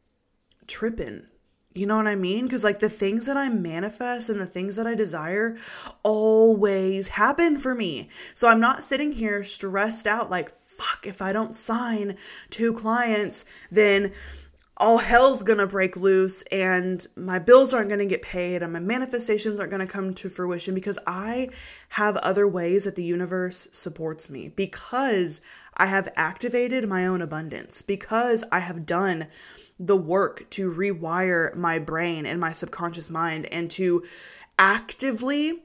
tripping. 0.67 1.27
You 1.75 1.87
know 1.87 1.97
what 1.97 2.07
I 2.07 2.15
mean? 2.15 2.45
Because, 2.45 2.63
like, 2.63 2.79
the 2.79 2.89
things 2.89 3.27
that 3.27 3.37
I 3.37 3.49
manifest 3.49 4.29
and 4.29 4.41
the 4.41 4.47
things 4.47 4.77
that 4.77 4.87
I 4.87 4.95
desire 4.95 5.57
always 6.05 7.09
happen 7.09 7.59
for 7.59 7.75
me. 7.75 8.09
So 8.33 8.47
I'm 8.47 8.61
not 8.61 8.85
sitting 8.85 9.11
here 9.11 9.43
stressed 9.43 10.07
out, 10.07 10.31
like, 10.31 10.55
fuck, 10.55 11.05
if 11.05 11.21
I 11.21 11.33
don't 11.33 11.57
sign 11.57 12.17
two 12.51 12.73
clients, 12.73 13.45
then 13.73 14.13
all 14.77 14.99
hell's 14.99 15.43
gonna 15.43 15.67
break 15.67 15.97
loose 15.97 16.43
and 16.51 17.07
my 17.17 17.39
bills 17.39 17.73
aren't 17.73 17.89
gonna 17.89 18.05
get 18.05 18.23
paid 18.23 18.63
and 18.63 18.73
my 18.73 18.81
manifestations 18.81 19.61
aren't 19.61 19.71
gonna 19.71 19.87
come 19.87 20.13
to 20.15 20.29
fruition 20.29 20.75
because 20.75 20.99
I 21.07 21.51
have 21.91 22.17
other 22.19 22.49
ways 22.49 22.85
that 22.85 22.97
the 22.97 23.05
universe 23.05 23.69
supports 23.71 24.29
me. 24.29 24.49
Because 24.49 25.41
I 25.77 25.87
have 25.87 26.09
activated 26.17 26.89
my 26.89 27.07
own 27.07 27.23
abundance, 27.23 27.83
because 27.83 28.43
I 28.51 28.61
have 28.61 28.87
done 28.87 29.29
the 29.79 29.97
work 29.97 30.49
to 30.51 30.73
rewire 30.73 31.55
my 31.55 31.79
brain 31.79 32.27
and 32.27 32.41
my 32.41 32.53
subconscious 32.53 33.11
mind 33.11 33.47
and 33.47 33.71
to 33.73 34.05
actively 34.59 35.64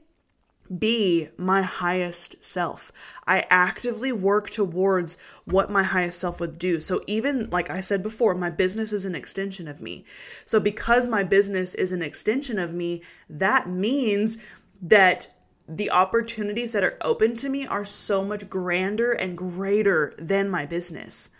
be 0.78 1.28
my 1.36 1.62
highest 1.62 2.42
self. 2.42 2.92
I 3.26 3.46
actively 3.50 4.12
work 4.12 4.50
towards 4.50 5.18
what 5.44 5.70
my 5.70 5.82
highest 5.82 6.18
self 6.18 6.40
would 6.40 6.58
do. 6.58 6.80
So, 6.80 7.02
even 7.06 7.50
like 7.50 7.70
I 7.70 7.80
said 7.80 8.02
before, 8.02 8.34
my 8.34 8.50
business 8.50 8.92
is 8.92 9.04
an 9.04 9.14
extension 9.14 9.66
of 9.66 9.80
me. 9.80 10.04
So, 10.44 10.60
because 10.60 11.08
my 11.08 11.24
business 11.24 11.74
is 11.74 11.92
an 11.92 12.02
extension 12.02 12.58
of 12.58 12.72
me, 12.74 13.02
that 13.28 13.68
means 13.68 14.38
that 14.82 15.28
the 15.68 15.90
opportunities 15.90 16.72
that 16.72 16.84
are 16.84 16.98
open 17.02 17.36
to 17.36 17.48
me 17.48 17.66
are 17.66 17.84
so 17.84 18.24
much 18.24 18.50
grander 18.50 19.12
and 19.12 19.38
greater 19.38 20.12
than 20.18 20.48
my 20.48 20.66
business. 20.66 21.30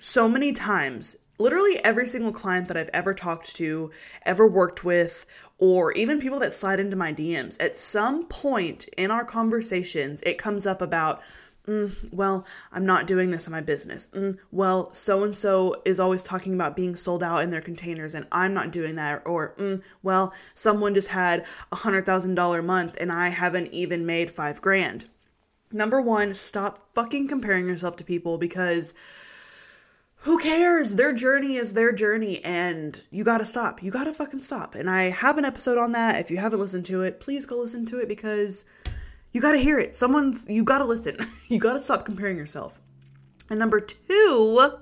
So 0.00 0.28
many 0.28 0.52
times 0.52 1.16
literally 1.38 1.82
every 1.84 2.06
single 2.06 2.32
client 2.32 2.68
that 2.68 2.76
I've 2.76 2.90
ever 2.92 3.14
talked 3.14 3.56
to, 3.56 3.90
ever 4.24 4.46
worked 4.46 4.84
with, 4.84 5.24
or 5.58 5.92
even 5.92 6.20
people 6.20 6.38
that 6.40 6.54
slide 6.54 6.80
into 6.80 6.96
my 6.96 7.12
DMs, 7.12 7.56
at 7.60 7.76
some 7.76 8.26
point 8.26 8.88
in 8.96 9.10
our 9.10 9.24
conversations, 9.24 10.22
it 10.22 10.38
comes 10.38 10.66
up 10.66 10.82
about, 10.82 11.22
mm, 11.66 12.12
well, 12.12 12.44
I'm 12.72 12.84
not 12.84 13.06
doing 13.06 13.30
this 13.30 13.46
in 13.46 13.52
my 13.52 13.60
business. 13.60 14.08
Mm, 14.12 14.38
well, 14.50 14.92
so 14.92 15.24
and 15.24 15.34
so 15.34 15.80
is 15.84 16.00
always 16.00 16.22
talking 16.22 16.54
about 16.54 16.76
being 16.76 16.96
sold 16.96 17.22
out 17.22 17.42
in 17.42 17.50
their 17.50 17.60
containers, 17.60 18.14
and 18.14 18.26
I'm 18.32 18.54
not 18.54 18.72
doing 18.72 18.96
that. 18.96 19.22
Or, 19.26 19.54
mm, 19.58 19.82
well, 20.02 20.32
someone 20.54 20.94
just 20.94 21.08
had 21.08 21.46
a 21.72 21.76
$100,000 21.76 22.64
month 22.64 22.96
and 23.00 23.12
I 23.12 23.28
haven't 23.28 23.72
even 23.72 24.06
made 24.06 24.30
five 24.30 24.60
grand. 24.60 25.06
Number 25.70 26.00
one, 26.00 26.32
stop 26.32 26.88
fucking 26.94 27.28
comparing 27.28 27.68
yourself 27.68 27.96
to 27.96 28.04
people 28.04 28.38
because 28.38 28.94
who 30.22 30.38
cares? 30.38 30.96
Their 30.96 31.12
journey 31.12 31.56
is 31.56 31.74
their 31.74 31.92
journey, 31.92 32.44
and 32.44 33.00
you 33.10 33.22
gotta 33.22 33.44
stop. 33.44 33.82
You 33.82 33.90
gotta 33.90 34.12
fucking 34.12 34.42
stop. 34.42 34.74
And 34.74 34.90
I 34.90 35.04
have 35.10 35.38
an 35.38 35.44
episode 35.44 35.78
on 35.78 35.92
that. 35.92 36.16
If 36.16 36.30
you 36.30 36.38
haven't 36.38 36.58
listened 36.58 36.86
to 36.86 37.02
it, 37.02 37.20
please 37.20 37.46
go 37.46 37.58
listen 37.58 37.86
to 37.86 38.00
it 38.00 38.08
because 38.08 38.64
you 39.32 39.40
gotta 39.40 39.58
hear 39.58 39.78
it. 39.78 39.94
Someone's, 39.94 40.44
you 40.48 40.64
gotta 40.64 40.84
listen. 40.84 41.18
you 41.48 41.60
gotta 41.60 41.82
stop 41.82 42.04
comparing 42.04 42.36
yourself. 42.36 42.80
And 43.48 43.58
number 43.60 43.80
two, 43.80 44.72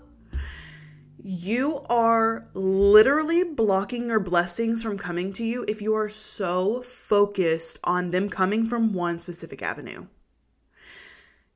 you 1.23 1.85
are 1.91 2.49
literally 2.55 3.45
blocking 3.45 4.09
your 4.09 4.21
blessings 4.21 4.83
from 4.83 4.97
coming 4.97 5.33
to 5.35 5.45
you 5.45 5.65
if 5.69 5.83
you 5.83 5.95
are 5.95 6.09
so 6.09 6.81
focused 6.81 7.79
on 7.85 8.11
them 8.11 8.31
coming 8.31 8.65
from 8.65 8.95
one 8.95 9.19
specific 9.19 9.61
avenue. 9.61 10.07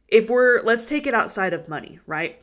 If 0.06 0.28
we're, 0.28 0.60
let's 0.62 0.86
take 0.86 1.06
it 1.06 1.14
outside 1.14 1.52
of 1.52 1.68
money, 1.68 2.00
right? 2.06 2.42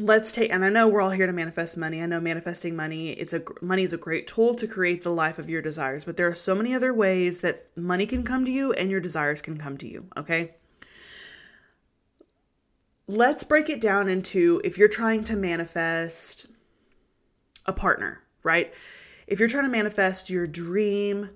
Let's 0.00 0.32
take 0.32 0.50
and 0.50 0.64
i 0.64 0.70
know 0.70 0.88
we're 0.88 1.02
all 1.02 1.10
here 1.10 1.26
to 1.26 1.32
manifest 1.32 1.76
money. 1.76 2.02
I 2.02 2.06
know 2.06 2.20
manifesting 2.20 2.74
money 2.74 3.10
it's 3.10 3.34
a 3.34 3.42
money 3.60 3.82
is 3.82 3.92
a 3.92 3.98
great 3.98 4.26
tool 4.26 4.54
to 4.54 4.66
create 4.66 5.02
the 5.02 5.10
life 5.10 5.38
of 5.38 5.50
your 5.50 5.60
desires 5.60 6.04
but 6.06 6.16
there 6.16 6.26
are 6.26 6.34
so 6.34 6.54
many 6.54 6.74
other 6.74 6.94
ways 6.94 7.42
that 7.42 7.66
money 7.76 8.06
can 8.06 8.22
come 8.22 8.44
to 8.46 8.50
you 8.50 8.72
and 8.72 8.90
your 8.90 9.00
desires 9.00 9.42
can 9.42 9.58
come 9.58 9.76
to 9.76 9.86
you 9.86 10.06
okay? 10.16 10.54
Let's 13.06 13.42
break 13.42 13.68
it 13.68 13.80
down 13.80 14.08
into 14.08 14.60
if 14.64 14.78
you're 14.78 14.88
trying 14.88 15.24
to 15.24 15.36
manifest 15.36 16.46
a 17.66 17.72
partner 17.72 18.22
right? 18.42 18.72
If 19.26 19.38
you're 19.38 19.48
trying 19.48 19.64
to 19.64 19.70
manifest 19.70 20.30
your 20.30 20.46
dream 20.46 21.30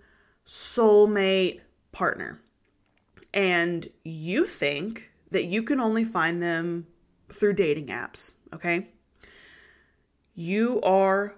soulmate 0.46 1.60
partner 1.92 2.40
and 3.34 3.86
you 4.04 4.46
think 4.46 5.10
that 5.32 5.44
you 5.44 5.62
can 5.62 5.80
only 5.80 6.04
find 6.04 6.42
them 6.42 6.86
through 7.30 7.52
dating 7.52 7.86
apps 7.86 8.34
okay? 8.54 8.88
You 10.34 10.80
are 10.82 11.36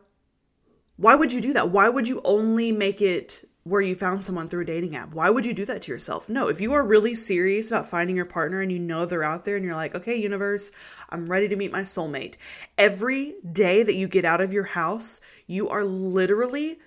why 0.97 1.15
would 1.15 1.33
you 1.33 1.43
do 1.43 1.53
that? 1.53 1.71
Why 1.71 1.91
would 1.91 2.09
you 2.09 2.23
only 2.25 2.73
make 2.73 3.03
it 3.03 3.47
where 3.65 3.83
you 3.83 3.95
found 3.95 4.25
someone 4.25 4.49
through 4.49 4.63
a 4.63 4.67
dating 4.67 4.97
app? 4.97 5.13
Why 5.13 5.29
would 5.29 5.45
you 5.45 5.53
do 5.53 5.67
that 5.67 5.83
to 5.83 5.93
yourself? 5.93 6.29
No, 6.31 6.49
if 6.49 6.59
you 6.59 6.73
are 6.73 6.87
really 6.87 7.15
serious 7.15 7.69
about 7.69 7.91
finding 7.91 8.17
your 8.17 8.25
partner 8.25 8.63
and 8.63 8.73
you 8.73 8.79
know 8.79 9.05
they're 9.05 9.23
out 9.23 9.45
there 9.45 9.57
and 9.57 9.65
you're 9.65 9.75
like, 9.75 9.95
okay, 9.95 10.17
universe, 10.17 10.73
I'm 11.11 11.31
ready 11.31 11.49
to 11.49 11.57
meet 11.57 11.73
my 11.73 11.83
soulmate. 11.83 12.37
Every 12.79 13.35
day 13.53 13.83
that 13.83 13.97
you 13.97 14.09
get 14.09 14.25
out 14.25 14.41
of 14.41 14.55
your 14.55 14.65
house, 14.65 15.21
you 15.47 15.69
are 15.69 15.85
literally 15.85 16.79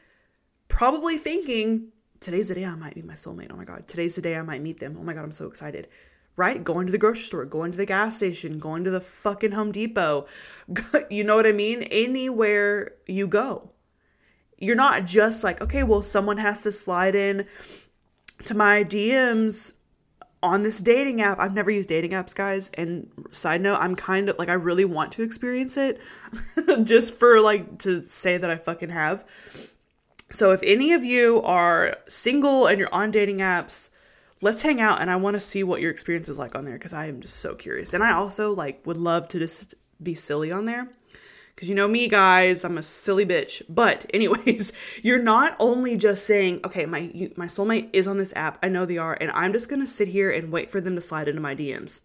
probably 0.70 1.18
thinking, 1.20 1.89
today's 2.20 2.48
the 2.48 2.56
day 2.56 2.65
I 2.65 2.75
might 2.75 2.96
meet 2.96 3.06
my 3.06 3.13
soulmate. 3.13 3.51
Oh 3.51 3.58
my 3.58 3.65
God, 3.65 3.88
today's 3.88 4.15
the 4.15 4.24
day 4.24 4.38
I 4.38 4.41
might 4.41 4.63
meet 4.63 4.79
them. 4.79 4.96
Oh 4.98 5.03
my 5.03 5.13
God, 5.13 5.25
I'm 5.25 5.32
so 5.34 5.46
excited 5.46 5.88
right? 6.39 6.63
Going 6.63 6.86
to 6.86 6.91
the 6.91 6.98
grocery 6.98 7.25
store, 7.25 7.43
going 7.43 7.74
to 7.74 7.77
the 7.77 7.86
gas 7.86 8.15
station, 8.15 8.60
going 8.60 8.86
to 8.86 8.89
the 8.89 9.01
fucking 9.01 9.51
Home 9.51 9.74
Depot. 9.74 10.25
you 11.10 11.25
know 11.25 11.36
what 11.36 11.46
I 11.46 11.51
mean? 11.51 11.84
Anywhere 11.84 12.93
you 13.05 13.27
go. 13.27 13.72
You're 14.58 14.77
not 14.77 15.05
just 15.05 15.43
like, 15.43 15.60
okay, 15.62 15.84
well, 15.84 16.01
someone 16.01 16.38
has 16.38 16.62
to 16.62 16.72
slide 16.72 17.13
in 17.13 17.46
to 18.46 18.55
my 18.55 18.86
DMs 18.86 19.74
on 20.41 20.63
this 20.63 20.79
dating 20.79 21.22
app. 21.22 21.39
I've 21.41 21.53
never 21.53 21.72
used 21.72 21.89
dating 21.89 22.12
apps, 22.12 22.34
guys. 22.34 22.72
And 22.75 23.12
side 23.31 23.60
note, 23.60 23.79
I'm 23.81 23.96
kind 23.98 24.29
of 24.29 24.39
like, 24.39 24.48
I 24.48 24.53
really 24.53 24.86
want 24.86 25.12
to 25.13 25.24
experience 25.24 25.75
it 25.75 26.00
just 26.84 27.15
for 27.15 27.41
like 27.41 27.79
to 27.79 28.05
say 28.05 28.38
that 28.38 28.50
I 28.50 28.55
fucking 28.55 28.91
have. 28.91 29.25
So 30.31 30.51
if 30.51 30.63
any 30.63 30.93
of 30.93 31.03
you 31.03 31.41
are 31.41 31.98
single 32.08 32.67
and 32.67 32.79
you're 32.79 32.93
on 32.93 33.12
dating 33.12 33.39
apps, 33.39 33.89
let's 34.41 34.62
hang 34.62 34.79
out 34.79 35.01
and 35.01 35.10
I 35.10 35.15
want 35.17 35.36
to 35.36 35.39
see 35.39 35.63
what 35.63 35.81
your 35.81 35.91
experience 35.91 36.29
is 36.29 36.39
like 36.39 36.55
on 36.55 36.65
there 36.65 36.75
because 36.75 36.93
I 36.93 37.08
am 37.08 37.19
just 37.19 37.38
so 37.38 37.55
curious. 37.55 37.93
And 37.93 38.03
I 38.03 38.13
also 38.13 38.53
like 38.53 38.86
would 38.86 38.98
love 38.98 39.27
to 39.29 39.39
just 39.39 39.75
be 40.01 40.15
silly 40.15 40.51
on 40.51 40.65
there. 40.65 40.89
Cause 41.58 41.67
you 41.67 41.75
know 41.75 41.89
me, 41.89 42.08
guys, 42.08 42.63
I'm 42.63 42.77
a 42.77 42.81
silly 42.81 43.25
bitch. 43.25 43.62
But 43.67 44.10
anyways, 44.13 44.72
you're 45.03 45.22
not 45.22 45.58
only 45.60 45.98
just 45.98 46.25
saying, 46.25 46.62
okay, 46.63 46.86
my 46.86 47.12
you, 47.13 47.34
my 47.36 47.48
soulmate 47.48 47.89
is 47.91 48.08
on 48.08 48.17
this 48.17 48.31
app. 48.36 48.58
I 48.63 48.69
know 48.69 48.86
they 48.86 48.98
are, 48.98 49.17
and 49.19 49.29
I'm 49.34 49.51
just 49.51 49.67
gonna 49.67 49.86
sit 49.86 50.08
here 50.08 50.31
and 50.31 50.53
wait 50.53 50.72
for 50.72 50.79
them 50.79 50.96
to 50.96 51.01
slide 51.01 51.27
into 51.27 51.41
my 51.41 51.55
DMs. 51.55 52.00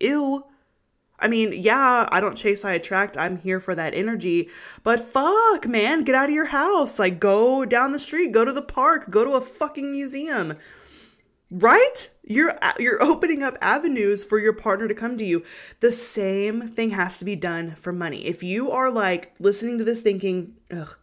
Ew. 0.00 0.44
I 1.18 1.28
mean, 1.28 1.52
yeah, 1.52 2.06
I 2.10 2.20
don't 2.20 2.36
chase, 2.36 2.64
I 2.64 2.72
attract. 2.72 3.16
I'm 3.16 3.38
here 3.38 3.58
for 3.58 3.74
that 3.74 3.94
energy. 3.94 4.50
But 4.82 5.00
fuck, 5.00 5.66
man, 5.66 6.04
get 6.04 6.14
out 6.14 6.28
of 6.28 6.34
your 6.34 6.46
house. 6.46 6.98
Like, 6.98 7.20
go 7.20 7.64
down 7.64 7.92
the 7.92 7.98
street, 7.98 8.32
go 8.32 8.44
to 8.44 8.52
the 8.52 8.60
park, 8.60 9.10
go 9.10 9.24
to 9.24 9.32
a 9.32 9.40
fucking 9.40 9.90
museum 9.90 10.56
right 11.50 12.10
you're 12.24 12.54
you're 12.78 13.02
opening 13.02 13.42
up 13.42 13.56
avenues 13.60 14.24
for 14.24 14.38
your 14.38 14.52
partner 14.52 14.88
to 14.88 14.94
come 14.94 15.16
to 15.16 15.24
you 15.24 15.44
the 15.80 15.92
same 15.92 16.60
thing 16.60 16.90
has 16.90 17.18
to 17.18 17.24
be 17.24 17.36
done 17.36 17.70
for 17.76 17.92
money 17.92 18.26
if 18.26 18.42
you 18.42 18.70
are 18.70 18.90
like 18.90 19.32
listening 19.38 19.78
to 19.78 19.84
this 19.84 20.02
thinking 20.02 20.54
ugh 20.72 20.96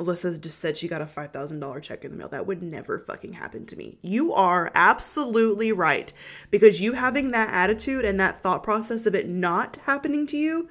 Alyssa 0.00 0.40
just 0.40 0.58
said 0.58 0.78
she 0.78 0.88
got 0.88 1.02
a 1.02 1.06
$5,000 1.06 1.82
check 1.82 2.04
in 2.04 2.10
the 2.10 2.16
mail. 2.16 2.28
That 2.28 2.46
would 2.46 2.62
never 2.62 2.98
fucking 2.98 3.34
happen 3.34 3.66
to 3.66 3.76
me. 3.76 3.98
You 4.00 4.32
are 4.32 4.72
absolutely 4.74 5.72
right. 5.72 6.10
Because 6.50 6.80
you 6.80 6.94
having 6.94 7.32
that 7.32 7.52
attitude 7.52 8.06
and 8.06 8.18
that 8.18 8.40
thought 8.40 8.62
process 8.62 9.04
of 9.04 9.14
it 9.14 9.28
not 9.28 9.76
happening 9.84 10.26
to 10.28 10.38
you, 10.38 10.70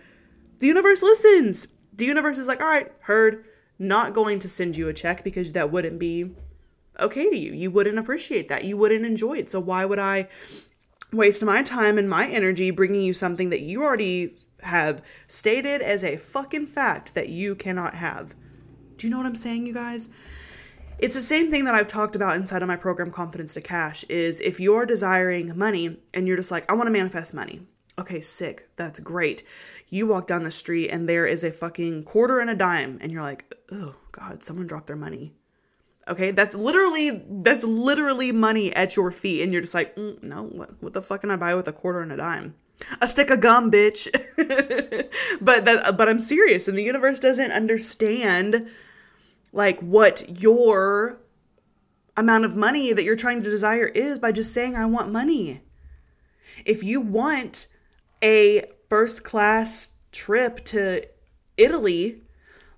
the 0.58 0.66
universe 0.66 1.04
listens. 1.04 1.68
The 1.94 2.06
universe 2.06 2.40
is 2.40 2.48
like, 2.48 2.60
all 2.60 2.68
right, 2.68 2.92
heard, 3.02 3.48
not 3.78 4.14
going 4.14 4.40
to 4.40 4.50
send 4.50 4.76
you 4.76 4.88
a 4.88 4.94
check 4.94 5.24
because 5.24 5.52
that 5.52 5.72
wouldn't 5.72 6.00
be 6.00 6.32
okay 7.00 7.30
to 7.30 7.38
you. 7.38 7.54
You 7.54 7.72
wouldn't 7.72 8.00
appreciate 8.00 8.50
that. 8.50 8.64
You 8.64 8.78
wouldn't 8.78 9.06
enjoy 9.06 9.38
it. 9.38 9.52
So 9.52 9.60
why 9.60 9.86
would 9.86 10.00
I 10.00 10.28
waste 11.12 11.44
my 11.44 11.64
time 11.64 11.98
and 11.98 12.10
my 12.10 12.28
energy 12.28 12.72
bringing 12.72 13.02
you 13.02 13.14
something 13.14 13.50
that 13.50 13.62
you 13.62 13.84
already 13.84 14.38
have 14.62 15.02
stated 15.28 15.82
as 15.82 16.04
a 16.04 16.18
fucking 16.18 16.68
fact 16.68 17.14
that 17.16 17.30
you 17.30 17.56
cannot 17.56 17.96
have? 17.96 18.36
Do 18.98 19.08
you 19.08 19.12
know 19.12 19.18
what 19.18 19.26
I'm 19.26 19.36
saying, 19.36 19.66
you 19.66 19.74
guys? 19.74 20.10
It's 21.00 21.16
the 21.16 21.22
same 21.22 21.50
thing 21.50 21.64
that 21.64 21.76
I've 21.76 21.88
talked 21.88 22.18
about 22.18 22.36
inside 22.36 22.62
of 22.62 22.68
my 22.68 22.76
program 22.76 23.10
Confidence 23.10 23.54
to 23.54 23.62
Cash 23.62 24.04
is 24.10 24.42
if 24.42 24.60
you're 24.60 24.86
desiring 24.86 25.58
money 25.58 25.98
and 26.14 26.28
you're 26.28 26.36
just 26.36 26.52
like 26.52 26.70
I 26.70 26.76
want 26.76 26.88
to 26.88 26.92
manifest 26.92 27.34
money. 27.34 27.62
Okay, 27.98 28.20
sick. 28.20 28.70
That's 28.76 29.00
great. 29.00 29.44
You 29.88 30.08
walk 30.08 30.28
down 30.28 30.44
the 30.44 30.52
street 30.52 30.90
and 30.90 31.08
there 31.08 31.26
is 31.26 31.46
a 31.46 31.52
fucking 31.52 32.04
quarter 32.04 32.40
and 32.40 32.50
a 32.50 32.56
dime 32.56 32.98
and 33.00 33.14
you're 33.14 33.22
like, 33.22 33.46
"Oh 33.72 33.96
god, 34.12 34.44
someone 34.44 34.68
dropped 34.68 34.88
their 34.88 34.98
money." 34.98 35.34
Okay, 36.10 36.32
that's 36.32 36.56
literally 36.56 37.24
that's 37.30 37.64
literally 37.64 38.32
money 38.32 38.76
at 38.76 38.96
your 38.96 39.12
feet 39.12 39.44
and 39.44 39.52
you're 39.52 39.62
just 39.62 39.76
like, 39.76 39.96
mm, 39.96 40.22
"No, 40.24 40.44
what 40.44 40.82
what 40.82 40.94
the 40.94 41.02
fuck 41.02 41.22
can 41.22 41.32
I 41.32 41.36
buy 41.36 41.54
with 41.56 41.68
a 41.68 41.74
quarter 41.74 42.02
and 42.02 42.12
a 42.12 42.18
dime?" 42.18 42.56
a 43.02 43.08
stick 43.08 43.30
of 43.30 43.42
gum, 43.42 43.72
bitch. 43.72 44.08
but 45.42 45.66
that 45.66 45.98
but 45.98 46.10
I'm 46.10 46.20
serious 46.20 46.68
and 46.68 46.78
the 46.78 46.84
universe 46.84 47.20
doesn't 47.20 47.52
understand 47.52 48.70
like 49.52 49.80
what 49.82 50.42
your 50.42 51.22
amount 52.16 52.46
of 52.46 52.56
money 52.56 52.94
that 52.94 53.04
you're 53.04 53.16
trying 53.16 53.44
to 53.44 53.50
desire 53.50 53.88
is 53.88 54.20
by 54.20 54.32
just 54.32 54.54
saying 54.54 54.76
I 54.76 54.86
want 54.86 55.12
money. 55.12 55.62
If 56.66 56.84
you 56.84 57.00
want 57.00 57.68
a 58.22 58.66
first 58.90 59.24
class 59.24 59.90
trip 60.12 60.64
to 60.66 61.08
Italy, 61.58 62.22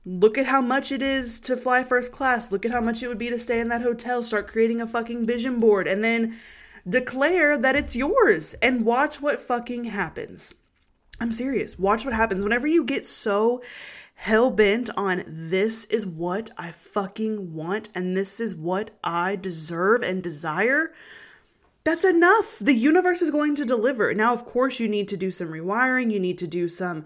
look 0.05 0.37
at 0.37 0.47
how 0.47 0.61
much 0.61 0.91
it 0.91 1.01
is 1.01 1.39
to 1.41 1.55
fly 1.55 1.83
first 1.83 2.11
class. 2.11 2.51
Look 2.51 2.65
at 2.65 2.71
how 2.71 2.81
much 2.81 3.03
it 3.03 3.07
would 3.07 3.17
be 3.17 3.29
to 3.29 3.39
stay 3.39 3.59
in 3.59 3.69
that 3.69 3.81
hotel. 3.81 4.23
Start 4.23 4.47
creating 4.47 4.81
a 4.81 4.87
fucking 4.87 5.25
vision 5.25 5.59
board 5.59 5.87
and 5.87 6.03
then 6.03 6.39
declare 6.87 7.57
that 7.57 7.75
it's 7.75 7.95
yours 7.95 8.55
and 8.61 8.85
watch 8.85 9.21
what 9.21 9.41
fucking 9.41 9.85
happens. 9.85 10.55
I'm 11.19 11.31
serious. 11.31 11.77
Watch 11.77 12.03
what 12.03 12.15
happens. 12.15 12.43
Whenever 12.43 12.65
you 12.65 12.83
get 12.83 13.05
so 13.05 13.61
hell 14.15 14.49
bent 14.49 14.89
on 14.97 15.23
this 15.27 15.85
is 15.85 16.05
what 16.05 16.49
I 16.57 16.71
fucking 16.71 17.53
want 17.53 17.89
and 17.95 18.17
this 18.17 18.39
is 18.39 18.55
what 18.55 18.91
I 19.03 19.35
deserve 19.35 20.01
and 20.01 20.23
desire, 20.23 20.93
that's 21.83 22.05
enough. 22.05 22.57
The 22.59 22.73
universe 22.73 23.21
is 23.21 23.31
going 23.31 23.55
to 23.55 23.65
deliver. 23.65 24.13
Now, 24.13 24.33
of 24.33 24.45
course, 24.45 24.79
you 24.79 24.87
need 24.87 25.07
to 25.09 25.17
do 25.17 25.31
some 25.31 25.49
rewiring, 25.49 26.11
you 26.11 26.19
need 26.19 26.37
to 26.39 26.47
do 26.47 26.67
some 26.67 27.05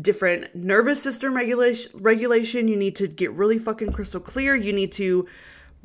different 0.00 0.54
nervous 0.54 1.02
system 1.02 1.34
regulation 1.34 1.92
regulation. 1.94 2.68
You 2.68 2.76
need 2.76 2.96
to 2.96 3.06
get 3.06 3.32
really 3.32 3.58
fucking 3.58 3.92
crystal 3.92 4.20
clear. 4.20 4.54
You 4.54 4.72
need 4.72 4.92
to 4.92 5.26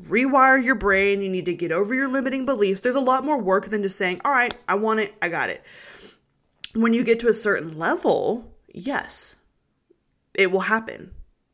rewire 0.04 0.62
your 0.62 0.74
brain. 0.74 1.22
You 1.22 1.28
need 1.28 1.46
to 1.46 1.54
get 1.54 1.72
over 1.72 1.94
your 1.94 2.08
limiting 2.08 2.46
beliefs. 2.46 2.80
There's 2.80 2.94
a 2.94 3.00
lot 3.00 3.24
more 3.24 3.40
work 3.40 3.66
than 3.66 3.82
just 3.82 3.96
saying 3.96 4.20
all 4.24 4.32
right 4.32 4.54
i 4.68 4.74
want 4.74 5.00
it 5.00 5.14
i 5.22 5.28
got 5.28 5.50
it. 5.50 5.62
When 6.74 6.94
you 6.94 7.04
get 7.04 7.20
to 7.20 7.28
a 7.28 7.34
certain 7.34 7.78
level 7.78 8.52
yes 8.72 9.36
it 10.34 10.50
will 10.50 10.60
happen. 10.60 11.12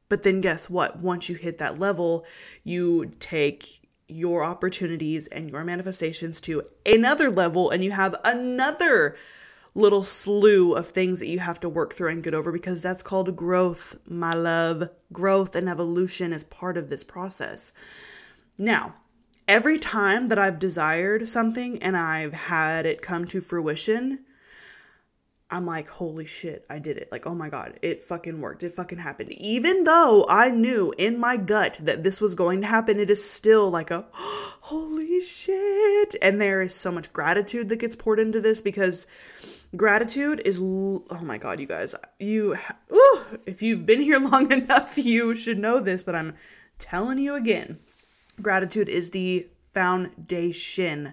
But 0.08 0.22
then 0.22 0.40
guess 0.40 0.70
what? 0.70 0.98
Once 1.00 1.28
you 1.28 1.34
hit 1.34 1.58
that 1.58 1.78
level, 1.78 2.24
you 2.64 3.12
take 3.20 3.82
your 4.08 4.42
opportunities 4.42 5.26
and 5.26 5.50
your 5.50 5.64
manifestations 5.64 6.40
to 6.40 6.62
another 6.86 7.30
level 7.30 7.70
and 7.70 7.84
you 7.84 7.90
have 7.90 8.16
another 8.24 9.16
little 9.74 10.02
slew 10.02 10.74
of 10.74 10.88
things 10.88 11.20
that 11.20 11.28
you 11.28 11.38
have 11.38 11.60
to 11.60 11.68
work 11.68 11.94
through 11.94 12.10
and 12.10 12.22
get 12.22 12.34
over 12.34 12.50
because 12.52 12.82
that's 12.82 13.02
called 13.02 13.36
growth, 13.36 13.98
my 14.06 14.34
love. 14.34 14.88
Growth 15.12 15.54
and 15.54 15.68
evolution 15.68 16.32
is 16.32 16.44
part 16.44 16.76
of 16.76 16.90
this 16.90 17.04
process. 17.04 17.72
Now, 18.56 18.94
every 19.46 19.78
time 19.78 20.28
that 20.28 20.38
I've 20.38 20.58
desired 20.58 21.28
something 21.28 21.82
and 21.82 21.96
I've 21.96 22.34
had 22.34 22.86
it 22.86 23.02
come 23.02 23.26
to 23.26 23.40
fruition, 23.40 24.24
I'm 25.50 25.64
like, 25.64 25.88
holy 25.88 26.26
shit, 26.26 26.66
I 26.68 26.78
did 26.78 26.98
it. 26.98 27.10
Like, 27.10 27.26
oh 27.26 27.34
my 27.34 27.48
God, 27.48 27.78
it 27.80 28.04
fucking 28.04 28.38
worked. 28.40 28.62
It 28.62 28.74
fucking 28.74 28.98
happened. 28.98 29.32
Even 29.32 29.84
though 29.84 30.26
I 30.28 30.50
knew 30.50 30.92
in 30.98 31.18
my 31.18 31.38
gut 31.38 31.78
that 31.80 32.02
this 32.04 32.20
was 32.20 32.34
going 32.34 32.60
to 32.60 32.66
happen, 32.66 33.00
it 33.00 33.08
is 33.08 33.28
still 33.28 33.70
like 33.70 33.90
a 33.90 34.04
holy 34.12 35.22
shit. 35.22 36.14
And 36.20 36.38
there 36.38 36.60
is 36.60 36.74
so 36.74 36.92
much 36.92 37.12
gratitude 37.14 37.70
that 37.70 37.76
gets 37.76 37.96
poured 37.96 38.20
into 38.20 38.42
this 38.42 38.60
because 38.60 39.06
gratitude 39.76 40.40
is, 40.44 40.58
oh 40.60 41.20
my 41.22 41.38
God, 41.38 41.60
you 41.60 41.66
guys, 41.66 41.94
you, 42.18 42.56
ooh, 42.92 43.20
if 43.46 43.62
you've 43.62 43.86
been 43.86 44.00
here 44.00 44.18
long 44.30 44.50
enough, 44.52 44.98
you 44.98 45.34
should 45.34 45.58
know 45.58 45.80
this, 45.80 46.02
but 46.02 46.14
I'm 46.14 46.34
telling 46.78 47.18
you 47.18 47.34
again 47.34 47.78
gratitude 48.40 48.88
is 48.88 49.10
the 49.10 49.46
foundation 49.72 51.12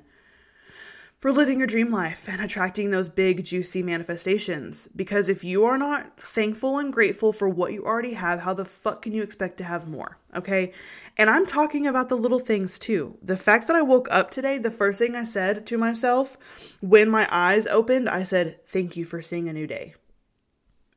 for 1.26 1.32
living 1.32 1.58
your 1.58 1.66
dream 1.66 1.92
life 1.92 2.30
and 2.30 2.40
attracting 2.40 2.92
those 2.92 3.10
big, 3.10 3.44
juicy 3.44 3.82
manifestations. 3.82 4.88
Because 4.96 5.28
if 5.28 5.44
you 5.44 5.66
are 5.66 5.76
not 5.76 6.22
thankful 6.22 6.78
and 6.78 6.94
grateful 6.94 7.34
for 7.34 7.50
what 7.50 7.74
you 7.74 7.84
already 7.84 8.14
have, 8.14 8.42
how 8.42 8.54
the 8.54 8.64
fuck 8.64 9.02
can 9.02 9.12
you 9.12 9.24
expect 9.24 9.58
to 9.58 9.64
have 9.64 9.88
more? 9.88 10.20
Okay. 10.36 10.72
And 11.18 11.28
I'm 11.28 11.48
talking 11.48 11.88
about 11.88 12.10
the 12.10 12.16
little 12.16 12.38
things 12.38 12.78
too. 12.78 13.18
The 13.24 13.38
fact 13.38 13.66
that 13.66 13.76
I 13.76 13.82
woke 13.82 14.08
up 14.12 14.30
today, 14.30 14.60
the 14.60 14.70
first 14.70 15.00
thing 15.00 15.16
I 15.16 15.24
said 15.24 15.66
to 15.66 15.80
myself 15.80 16.38
when 16.82 17.10
my 17.10 17.28
eyes 17.32 17.66
opened, 17.66 18.08
I 18.08 18.22
said, 18.22 18.64
Thank 18.68 18.96
you 18.96 19.04
for 19.04 19.20
seeing 19.24 19.50
a 19.50 19.54
new 19.54 19.66
day. 19.66 19.96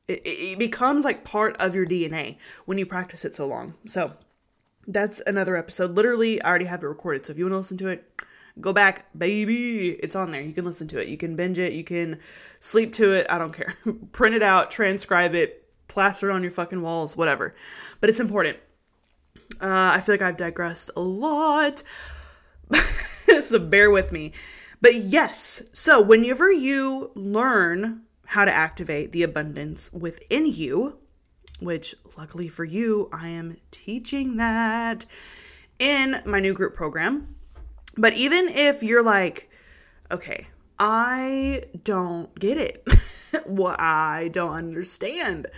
It, 0.08 0.20
it 0.26 0.58
becomes 0.58 1.06
like 1.06 1.24
part 1.24 1.56
of 1.56 1.74
your 1.74 1.86
DNA 1.86 2.36
when 2.66 2.76
you 2.76 2.84
practice 2.84 3.24
it 3.24 3.34
so 3.34 3.46
long. 3.46 3.76
So 3.86 4.12
that's 4.86 5.22
another 5.26 5.56
episode. 5.56 5.92
Literally, 5.92 6.42
I 6.42 6.50
already 6.50 6.66
have 6.66 6.82
it 6.82 6.86
recorded. 6.86 7.24
So 7.24 7.30
if 7.30 7.38
you 7.38 7.44
want 7.44 7.52
to 7.54 7.56
listen 7.56 7.78
to 7.78 7.88
it, 7.88 8.07
Go 8.60 8.72
back, 8.72 9.06
baby. 9.16 9.90
It's 9.90 10.16
on 10.16 10.32
there. 10.32 10.40
You 10.40 10.52
can 10.52 10.64
listen 10.64 10.88
to 10.88 10.98
it. 10.98 11.08
You 11.08 11.16
can 11.16 11.36
binge 11.36 11.58
it. 11.58 11.72
You 11.72 11.84
can 11.84 12.18
sleep 12.60 12.92
to 12.94 13.12
it. 13.12 13.26
I 13.30 13.38
don't 13.38 13.52
care. 13.52 13.74
Print 14.12 14.34
it 14.34 14.42
out, 14.42 14.70
transcribe 14.70 15.34
it, 15.34 15.64
plaster 15.86 16.30
it 16.30 16.32
on 16.32 16.42
your 16.42 16.52
fucking 16.52 16.82
walls, 16.82 17.16
whatever. 17.16 17.54
But 18.00 18.10
it's 18.10 18.20
important. 18.20 18.58
Uh, 19.60 19.92
I 19.94 20.00
feel 20.00 20.14
like 20.14 20.22
I've 20.22 20.36
digressed 20.36 20.90
a 20.96 21.00
lot. 21.00 21.82
so 23.40 23.58
bear 23.58 23.90
with 23.90 24.12
me. 24.12 24.32
But 24.80 24.94
yes, 24.94 25.62
so 25.72 26.00
whenever 26.00 26.52
you 26.52 27.10
learn 27.14 28.02
how 28.26 28.44
to 28.44 28.54
activate 28.54 29.12
the 29.12 29.22
abundance 29.22 29.92
within 29.92 30.46
you, 30.46 30.98
which 31.60 31.94
luckily 32.16 32.48
for 32.48 32.64
you, 32.64 33.08
I 33.12 33.28
am 33.28 33.56
teaching 33.70 34.36
that 34.36 35.06
in 35.78 36.22
my 36.24 36.38
new 36.38 36.52
group 36.52 36.74
program. 36.74 37.34
But 37.98 38.14
even 38.14 38.48
if 38.48 38.82
you're 38.82 39.02
like, 39.02 39.50
okay, 40.10 40.46
I 40.78 41.64
don't 41.82 42.32
get 42.38 42.56
it, 42.56 42.86
what 43.44 43.80
I 43.80 44.28
don't 44.32 44.52
understand, 44.52 45.48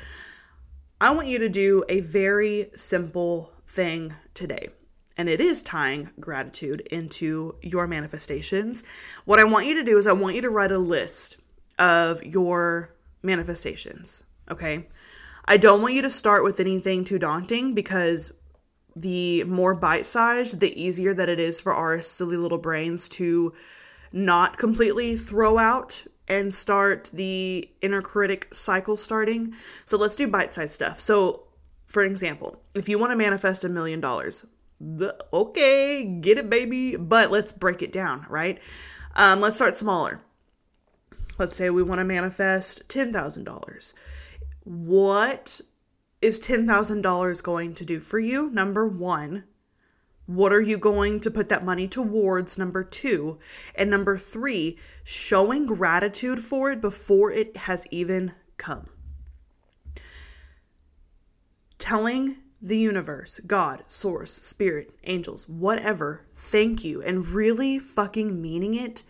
I 1.00 1.10
want 1.10 1.28
you 1.28 1.38
to 1.38 1.50
do 1.50 1.84
a 1.88 2.00
very 2.00 2.70
simple 2.74 3.52
thing 3.66 4.14
today. 4.32 4.70
And 5.18 5.28
it 5.28 5.40
is 5.40 5.60
tying 5.60 6.10
gratitude 6.18 6.80
into 6.90 7.56
your 7.60 7.86
manifestations. 7.86 8.84
What 9.26 9.38
I 9.38 9.44
want 9.44 9.66
you 9.66 9.74
to 9.74 9.82
do 9.82 9.98
is, 9.98 10.06
I 10.06 10.12
want 10.12 10.34
you 10.34 10.40
to 10.42 10.50
write 10.50 10.72
a 10.72 10.78
list 10.78 11.36
of 11.78 12.22
your 12.24 12.94
manifestations. 13.22 14.22
Okay. 14.50 14.88
I 15.44 15.58
don't 15.58 15.82
want 15.82 15.92
you 15.92 16.02
to 16.02 16.10
start 16.10 16.42
with 16.42 16.58
anything 16.58 17.04
too 17.04 17.18
daunting 17.18 17.74
because 17.74 18.32
the 18.96 19.44
more 19.44 19.74
bite 19.74 20.06
sized, 20.06 20.60
the 20.60 20.80
easier 20.80 21.14
that 21.14 21.28
it 21.28 21.40
is 21.40 21.60
for 21.60 21.72
our 21.72 22.00
silly 22.00 22.36
little 22.36 22.58
brains 22.58 23.08
to 23.10 23.52
not 24.12 24.58
completely 24.58 25.16
throw 25.16 25.58
out 25.58 26.04
and 26.28 26.54
start 26.54 27.10
the 27.12 27.68
inner 27.82 28.02
critic 28.02 28.48
cycle 28.52 28.96
starting. 28.96 29.54
So 29.84 29.96
let's 29.96 30.16
do 30.16 30.28
bite 30.28 30.52
sized 30.52 30.72
stuff. 30.72 31.00
So, 31.00 31.44
for 31.86 32.04
example, 32.04 32.62
if 32.74 32.88
you 32.88 32.98
want 32.98 33.10
to 33.10 33.16
manifest 33.16 33.64
a 33.64 33.68
million 33.68 34.00
dollars, 34.00 34.46
the 34.80 35.16
okay, 35.32 36.04
get 36.04 36.38
it, 36.38 36.48
baby. 36.48 36.96
But 36.96 37.30
let's 37.30 37.52
break 37.52 37.82
it 37.82 37.92
down, 37.92 38.26
right? 38.28 38.60
Um, 39.14 39.40
let's 39.40 39.56
start 39.56 39.76
smaller. 39.76 40.20
Let's 41.38 41.56
say 41.56 41.70
we 41.70 41.82
want 41.82 41.98
to 41.98 42.04
manifest 42.04 42.86
$10,000. 42.88 43.94
What 44.64 45.60
is 46.22 46.38
$10,000 46.40 47.42
going 47.42 47.74
to 47.74 47.84
do 47.84 48.00
for 48.00 48.18
you? 48.18 48.50
Number 48.50 48.86
one, 48.86 49.44
What 50.30 50.52
are 50.52 50.60
you 50.60 50.78
going 50.78 51.18
to 51.20 51.30
put 51.30 51.48
that 51.48 51.64
money 51.64 51.88
towards? 51.88 52.56
Number 52.56 52.84
two. 52.84 53.40
And 53.74 53.90
number 53.90 54.16
three, 54.16 54.78
showing 55.02 55.66
gratitude 55.66 56.38
for 56.38 56.70
it 56.70 56.80
before 56.80 57.32
it 57.32 57.56
has 57.56 57.84
even 57.90 58.34
come. 58.56 58.88
Telling 61.80 62.36
the 62.62 62.78
universe, 62.78 63.40
God, 63.44 63.82
source, 63.88 64.30
spirit, 64.30 64.92
angels, 65.02 65.48
whatever, 65.48 66.26
thank 66.36 66.84
you, 66.84 67.02
and 67.02 67.26
really 67.26 67.80
fucking 67.80 68.40
meaning 68.40 68.74
it 68.74 69.02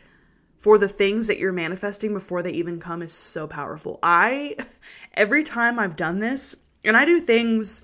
for 0.57 0.79
the 0.79 0.89
things 0.89 1.27
that 1.27 1.39
you're 1.39 1.53
manifesting 1.53 2.15
before 2.15 2.43
they 2.43 2.53
even 2.53 2.81
come 2.81 3.03
is 3.03 3.13
so 3.13 3.47
powerful. 3.47 3.99
I, 4.03 4.57
every 5.15 5.43
time 5.43 5.79
I've 5.79 5.97
done 5.97 6.21
this, 6.21 6.55
and 6.85 6.97
I 6.97 7.05
do 7.05 7.21
things 7.21 7.83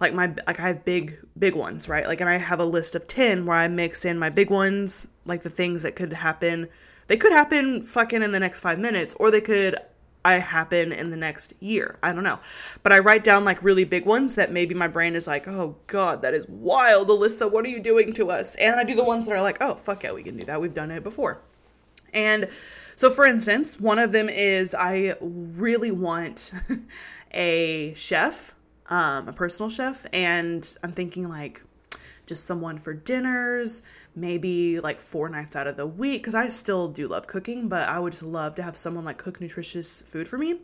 like 0.00 0.14
my 0.14 0.32
like 0.46 0.58
I 0.58 0.68
have 0.68 0.84
big 0.84 1.18
big 1.38 1.54
ones, 1.54 1.88
right? 1.88 2.06
Like 2.06 2.20
and 2.20 2.30
I 2.30 2.36
have 2.38 2.60
a 2.60 2.64
list 2.64 2.94
of 2.94 3.06
10 3.06 3.46
where 3.46 3.56
I 3.56 3.68
mix 3.68 4.04
in 4.04 4.18
my 4.18 4.30
big 4.30 4.50
ones, 4.50 5.08
like 5.26 5.42
the 5.42 5.50
things 5.50 5.82
that 5.82 5.96
could 5.96 6.12
happen. 6.12 6.68
They 7.06 7.16
could 7.16 7.32
happen 7.32 7.82
fucking 7.82 8.22
in 8.22 8.32
the 8.32 8.40
next 8.40 8.60
5 8.60 8.78
minutes 8.78 9.14
or 9.18 9.30
they 9.30 9.40
could 9.40 9.76
I 10.24 10.34
happen 10.34 10.92
in 10.92 11.10
the 11.10 11.16
next 11.16 11.54
year. 11.60 11.98
I 12.02 12.12
don't 12.12 12.24
know. 12.24 12.40
But 12.82 12.92
I 12.92 12.98
write 12.98 13.24
down 13.24 13.44
like 13.44 13.62
really 13.62 13.84
big 13.84 14.04
ones 14.04 14.34
that 14.34 14.52
maybe 14.52 14.74
my 14.74 14.88
brain 14.88 15.16
is 15.16 15.26
like, 15.26 15.48
"Oh 15.48 15.76
god, 15.86 16.22
that 16.22 16.34
is 16.34 16.46
wild, 16.48 17.08
Alyssa. 17.08 17.50
What 17.50 17.64
are 17.64 17.68
you 17.68 17.80
doing 17.80 18.12
to 18.14 18.30
us?" 18.30 18.54
And 18.56 18.78
I 18.78 18.84
do 18.84 18.94
the 18.94 19.04
ones 19.04 19.26
that 19.26 19.34
are 19.34 19.42
like, 19.42 19.58
"Oh, 19.60 19.76
fuck 19.76 20.02
yeah, 20.02 20.12
we 20.12 20.22
can 20.22 20.36
do 20.36 20.44
that. 20.44 20.60
We've 20.60 20.74
done 20.74 20.90
it 20.90 21.02
before." 21.02 21.40
And 22.12 22.48
so 22.96 23.10
for 23.10 23.24
instance, 23.24 23.80
one 23.80 23.98
of 23.98 24.12
them 24.12 24.28
is 24.28 24.74
I 24.74 25.14
really 25.20 25.90
want 25.90 26.52
a 27.32 27.94
chef 27.94 28.54
um, 28.90 29.28
a 29.28 29.32
personal 29.32 29.70
chef, 29.70 30.04
and 30.12 30.76
I'm 30.82 30.92
thinking 30.92 31.28
like 31.28 31.62
just 32.26 32.44
someone 32.44 32.78
for 32.78 32.92
dinners, 32.92 33.82
maybe 34.14 34.78
like 34.80 35.00
four 35.00 35.28
nights 35.28 35.56
out 35.56 35.66
of 35.66 35.76
the 35.76 35.86
week, 35.86 36.22
because 36.22 36.34
I 36.34 36.48
still 36.48 36.88
do 36.88 37.08
love 37.08 37.26
cooking, 37.26 37.68
but 37.68 37.88
I 37.88 37.98
would 37.98 38.12
just 38.12 38.28
love 38.28 38.56
to 38.56 38.62
have 38.62 38.76
someone 38.76 39.04
like 39.04 39.18
cook 39.18 39.40
nutritious 39.40 40.02
food 40.02 40.28
for 40.28 40.38
me. 40.38 40.60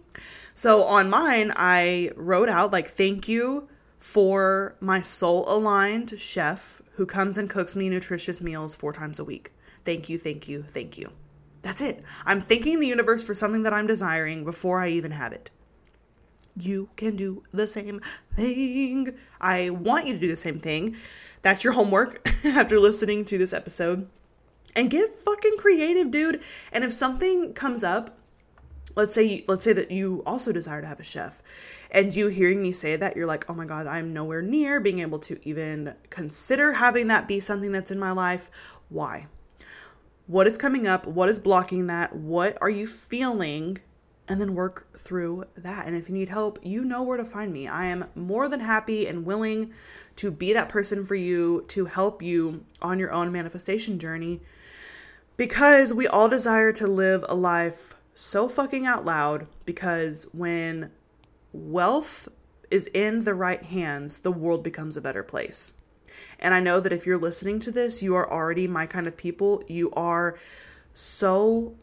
So 0.55 0.85
on 0.85 1.09
mine, 1.09 1.53
I 1.57 2.11
wrote 2.17 2.49
out 2.49 2.73
like, 2.73 2.89
thank 2.89 3.27
you 3.29 3.69
for 3.99 4.77
my 4.81 5.01
soul 5.03 5.45
aligned 5.49 6.19
chef 6.19 6.83
who 6.95 7.07
comes 7.07 7.39
and 7.39 7.51
cooks 7.51 7.75
me 7.75 7.89
nutritious 7.89 8.41
meals 8.41 8.75
four 8.75 8.93
times 8.93 9.19
a 9.19 9.25
week. 9.25 9.53
Thank 9.85 10.09
you, 10.09 10.19
thank 10.19 10.49
you, 10.49 10.63
thank 10.63 10.99
you. 10.99 11.11
That's 11.63 11.81
it. 11.81 12.03
I'm 12.25 12.41
thanking 12.41 12.79
the 12.79 12.87
universe 12.87 13.25
for 13.25 13.35
something 13.35 13.65
that 13.65 13.73
I'm 13.73 13.87
desiring 13.87 14.45
before 14.45 14.81
I 14.81 14.91
even 14.91 15.11
have 15.13 15.33
it 15.33 15.51
you 16.59 16.89
can 16.97 17.17
do 17.17 17.43
the 17.53 17.67
same 17.67 18.01
thing. 18.35 19.15
I 19.41 19.71
want 19.71 20.07
you 20.07 20.15
to 20.15 20.19
do 20.19 20.29
the 20.29 20.37
same 20.37 20.61
thing. 20.61 20.97
That's 21.43 21.65
your 21.65 21.75
homework 21.75 22.27
after 22.45 22.79
listening 22.79 23.25
to 23.27 23.39
this 23.39 23.53
episode. 23.53 24.09
And 24.75 24.91
get 24.91 25.19
fucking 25.21 25.57
creative, 25.59 26.11
dude. 26.11 26.43
And 26.73 26.85
if 26.85 26.93
something 26.93 27.55
comes 27.55 27.83
up, 27.83 28.19
let's 28.97 29.15
say 29.15 29.45
let's 29.47 29.63
say 29.63 29.73
that 29.75 29.91
you 29.91 30.23
also 30.27 30.51
desire 30.51 30.81
to 30.81 30.87
have 30.87 30.99
a 30.99 31.05
chef 31.05 31.43
and 31.91 32.17
you 32.17 32.29
hearing 32.29 32.63
me 32.63 32.73
say 32.73 32.97
that 32.97 33.15
you're 33.15 33.27
like 33.27 33.49
oh 33.49 33.55
my 33.55 33.67
god 33.67 33.87
i'm 33.87 34.13
nowhere 34.13 34.43
near 34.43 34.81
being 34.81 35.01
able 35.01 35.19
to 35.19 35.39
even 35.47 35.95
consider 36.09 36.73
having 36.73 37.07
that 37.09 37.29
be 37.29 37.39
something 37.39 37.73
that's 37.73 37.91
in 37.91 37.99
my 37.99 38.11
life 38.11 38.51
why 38.89 39.27
what 40.27 40.47
is 40.47 40.57
coming 40.57 40.87
up 40.87 41.07
what 41.07 41.29
is 41.29 41.39
blocking 41.39 41.87
that 41.87 42.17
what 42.17 42.57
are 42.61 42.71
you 42.71 42.87
feeling 42.87 43.77
and 44.29 44.41
then 44.41 44.55
work 44.55 44.89
through 44.97 45.45
that. 45.57 45.87
And 45.87 45.97
if 45.97 46.09
you 46.09 46.15
need 46.15 46.29
help, 46.29 46.59
you 46.63 46.85
know 46.85 47.03
where 47.03 47.17
to 47.17 47.25
find 47.25 47.53
me. 47.53 47.69
I 47.69 47.87
am 47.87 48.07
more 48.15 48.49
than 48.49 48.61
happy 48.61 49.07
and 49.07 49.25
willing 49.25 49.73
to 50.17 50.31
be 50.31 50.53
that 50.53 50.69
person 50.69 51.05
for 51.07 51.15
you 51.15 51.65
to 51.69 51.87
help 51.87 52.23
you 52.23 52.65
on 52.83 52.99
your 52.99 53.13
own 53.13 53.31
manifestation 53.31 53.99
journey 53.99 54.41
because 55.37 55.93
we 55.93 56.07
all 56.07 56.29
desire 56.29 56.73
to 56.73 56.87
live 56.87 57.25
a 57.29 57.35
life 57.35 57.95
so 58.15 58.49
fucking 58.49 58.87
out 58.87 59.05
loud 59.05 59.47
because 59.65 60.27
when 60.33 60.91
wealth 61.53 62.29
is 62.71 62.89
in 62.89 63.25
the 63.25 63.35
right 63.35 63.63
hands, 63.63 64.21
the 64.21 64.33
world 64.33 64.63
becomes 64.63 64.97
a 64.97 65.03
better 65.03 65.23
place. 65.23 65.75
And 66.39 66.55
I 66.55 66.61
know 66.61 66.81
that 66.81 66.93
if 66.93 67.07
you're 67.07 67.19
listening 67.19 67.61
to 67.61 67.71
this, 67.71 68.03
you 68.03 68.15
are 68.15 68.31
already 68.31 68.67
my 68.67 68.87
kind 68.87 69.07
of 69.07 69.17
people. 69.17 69.63
You 69.69 69.91
are 69.93 70.39
so 70.95 71.75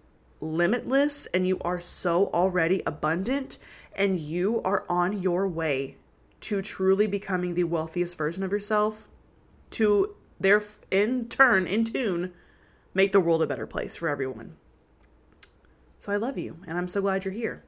limitless 0.43 1.25
and 1.27 1.47
you 1.47 1.57
are 1.61 1.79
so 1.79 2.27
already 2.27 2.83
abundant 2.85 3.57
and 3.95 4.19
you 4.19 4.61
are 4.63 4.85
on 4.89 5.21
your 5.21 5.47
way 5.47 5.97
to 6.41 6.61
truly 6.61 7.07
becoming 7.07 7.53
the 7.53 7.63
wealthiest 7.63 8.17
version 8.17 8.43
of 8.43 8.51
yourself 8.51 9.07
to 9.69 10.15
there 10.39 10.61
in 10.91 11.27
turn 11.29 11.65
in 11.65 11.83
tune 11.83 12.33
make 12.93 13.11
the 13.11 13.19
world 13.19 13.41
a 13.41 13.47
better 13.47 13.65
place 13.65 13.95
for 13.95 14.09
everyone. 14.09 14.55
So 15.97 16.11
I 16.11 16.17
love 16.17 16.37
you 16.37 16.57
and 16.67 16.77
I'm 16.77 16.87
so 16.87 17.01
glad 17.01 17.23
you're 17.23 17.33
here. 17.33 17.63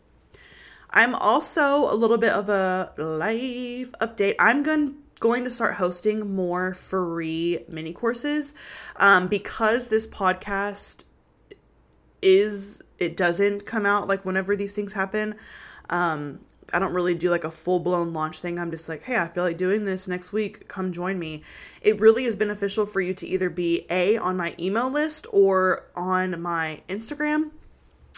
I'm 0.90 1.16
also 1.16 1.92
a 1.92 1.96
little 1.96 2.18
bit 2.18 2.34
of 2.34 2.50
a 2.50 2.92
life 2.98 3.92
update. 4.02 4.36
I'm 4.40 4.64
going 4.64 4.96
going 5.22 5.46
to 5.46 5.50
start 5.50 5.76
hosting 5.76 6.36
more 6.36 6.74
free 6.74 7.60
mini 7.70 7.94
courses 7.94 8.54
um, 8.98 9.28
because 9.28 9.88
this 9.88 10.06
podcast 10.06 11.06
is 12.26 12.82
it 12.98 13.16
doesn't 13.16 13.66
come 13.66 13.86
out 13.86 14.08
like 14.08 14.26
whenever 14.26 14.56
these 14.56 14.74
things 14.74 14.94
happen 14.94 15.36
um 15.90 16.40
I 16.74 16.80
don't 16.80 16.94
really 16.94 17.16
do 17.16 17.30
like 17.30 17.44
a 17.44 17.52
full 17.52 17.80
blown 17.80 18.14
launch 18.14 18.40
thing. 18.40 18.60
I'm 18.60 18.72
just 18.72 18.90
like, 18.90 19.04
hey, 19.04 19.18
I 19.18 19.28
feel 19.28 19.44
like 19.44 19.58
doing 19.58 19.86
this 19.86 20.08
next 20.08 20.34
week. 20.34 20.68
Come 20.68 20.92
join 20.92 21.20
me. 21.20 21.44
It 21.82 22.00
really 22.00 22.26
is 22.26 22.36
beneficial 22.36 22.86
for 22.86 23.02
you 23.02 23.14
to 23.14 23.28
either 23.28 23.50
be 23.50 23.86
A, 23.90 24.18
on 24.18 24.36
my 24.36 24.56
email 24.60 24.90
list 24.90 25.28
or 25.32 25.88
on 25.96 26.42
my 26.42 26.82
Instagram. 26.90 27.52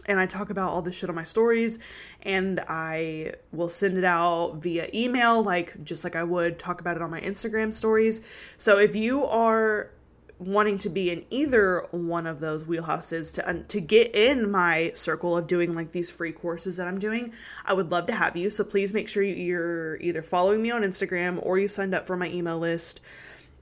And 0.05 0.19
I 0.19 0.25
talk 0.25 0.49
about 0.49 0.71
all 0.71 0.81
this 0.81 0.95
shit 0.95 1.09
on 1.09 1.15
my 1.15 1.23
stories 1.23 1.79
and 2.21 2.61
I 2.69 3.33
will 3.51 3.67
send 3.67 3.97
it 3.97 4.05
out 4.05 4.55
via 4.61 4.89
email, 4.93 5.43
like 5.43 5.83
just 5.83 6.03
like 6.03 6.15
I 6.15 6.23
would 6.23 6.57
talk 6.59 6.79
about 6.79 6.95
it 6.95 7.01
on 7.01 7.11
my 7.11 7.19
Instagram 7.19 7.73
stories. 7.73 8.21
So 8.55 8.77
if 8.77 8.95
you 8.95 9.25
are 9.25 9.91
wanting 10.39 10.77
to 10.77 10.89
be 10.89 11.09
in 11.09 11.25
either 11.29 11.87
one 11.91 12.27
of 12.27 12.39
those 12.39 12.63
wheelhouses 12.63 13.33
to 13.33 13.49
um, 13.49 13.65
to 13.65 13.81
get 13.81 14.13
in 14.15 14.51
my 14.51 14.91
circle 14.93 15.35
of 15.35 15.47
doing 15.47 15.73
like 15.73 15.91
these 15.91 16.11
free 16.11 16.31
courses 16.31 16.77
that 16.77 16.87
I'm 16.87 16.99
doing, 16.99 17.33
I 17.65 17.73
would 17.73 17.91
love 17.91 18.05
to 18.07 18.13
have 18.13 18.35
you. 18.35 18.49
So 18.49 18.63
please 18.63 18.93
make 18.93 19.09
sure 19.09 19.23
you're 19.23 19.99
either 19.99 20.21
following 20.21 20.61
me 20.61 20.71
on 20.71 20.83
Instagram 20.83 21.39
or 21.41 21.57
you've 21.57 21.71
signed 21.71 21.95
up 21.95 22.05
for 22.05 22.15
my 22.15 22.29
email 22.29 22.59
list. 22.59 23.01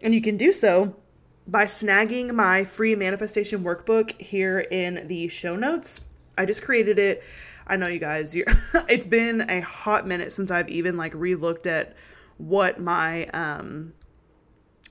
And 0.01 0.13
you 0.13 0.21
can 0.21 0.35
do 0.35 0.51
so 0.51 0.95
by 1.47 1.65
snagging 1.65 2.33
my 2.33 2.63
free 2.63 2.95
manifestation 2.95 3.63
workbook 3.63 4.19
here 4.19 4.59
in 4.59 5.07
the 5.07 5.27
show 5.29 5.55
notes. 5.55 6.01
I 6.37 6.45
just 6.45 6.63
created 6.63 6.99
it. 6.99 7.23
I 7.67 7.77
know 7.77 7.87
you 7.87 7.99
guys, 7.99 8.35
it's 8.89 9.07
been 9.07 9.49
a 9.49 9.61
hot 9.61 10.05
minute 10.05 10.31
since 10.31 10.51
I've 10.51 10.69
even 10.69 10.97
like 10.97 11.13
relooked 11.13 11.67
at 11.67 11.95
what 12.37 12.81
my 12.81 13.27
um 13.27 13.93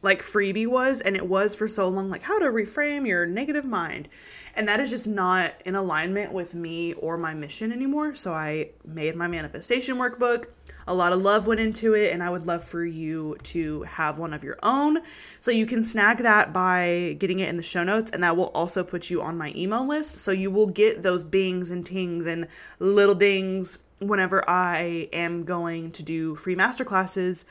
like 0.04 0.22
freebie 0.22 0.66
was 0.66 1.00
and 1.00 1.16
it 1.16 1.26
was 1.26 1.54
for 1.54 1.66
so 1.66 1.88
long 1.88 2.10
like 2.10 2.22
how 2.22 2.38
to 2.38 2.46
reframe 2.46 3.06
your 3.06 3.26
negative 3.26 3.64
mind. 3.64 4.08
And 4.54 4.68
that 4.68 4.78
is 4.78 4.90
just 4.90 5.08
not 5.08 5.54
in 5.64 5.74
alignment 5.74 6.32
with 6.32 6.54
me 6.54 6.92
or 6.94 7.16
my 7.16 7.34
mission 7.34 7.72
anymore. 7.72 8.14
So 8.14 8.32
i 8.32 8.70
made 8.84 9.16
my 9.16 9.26
manifestation 9.26 9.96
workbook. 9.96 10.46
A 10.86 10.94
lot 10.94 11.12
of 11.12 11.22
love 11.22 11.46
went 11.46 11.60
into 11.60 11.94
it 11.94 12.12
and 12.12 12.22
i 12.22 12.28
would 12.28 12.46
love 12.46 12.62
for 12.62 12.84
you 12.84 13.36
to 13.44 13.82
have 13.82 14.18
one 14.18 14.32
of 14.32 14.44
your 14.44 14.58
own. 14.62 14.98
So 15.40 15.50
you 15.50 15.66
can 15.66 15.82
snag 15.82 16.18
that 16.18 16.52
by 16.52 17.16
getting 17.18 17.40
it 17.40 17.48
in 17.48 17.56
the 17.56 17.62
show 17.62 17.82
notes 17.82 18.10
and 18.10 18.22
that 18.22 18.36
will 18.36 18.50
also 18.50 18.84
put 18.84 19.10
you 19.10 19.22
on 19.22 19.38
my 19.38 19.52
email 19.56 19.86
list. 19.86 20.18
So 20.18 20.30
you 20.30 20.50
will 20.50 20.68
get 20.68 21.02
those 21.02 21.24
bings 21.24 21.70
and 21.70 21.84
tings 21.84 22.26
and 22.26 22.46
little 22.78 23.14
dings 23.14 23.78
whenever 24.00 24.48
i 24.50 25.08
am 25.12 25.44
going 25.44 25.90
to 25.92 26.02
do 26.02 26.34
free 26.36 26.56
masterclasses 26.56 27.44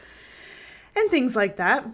and 0.96 1.10
things 1.10 1.36
like 1.36 1.56
that 1.56 1.86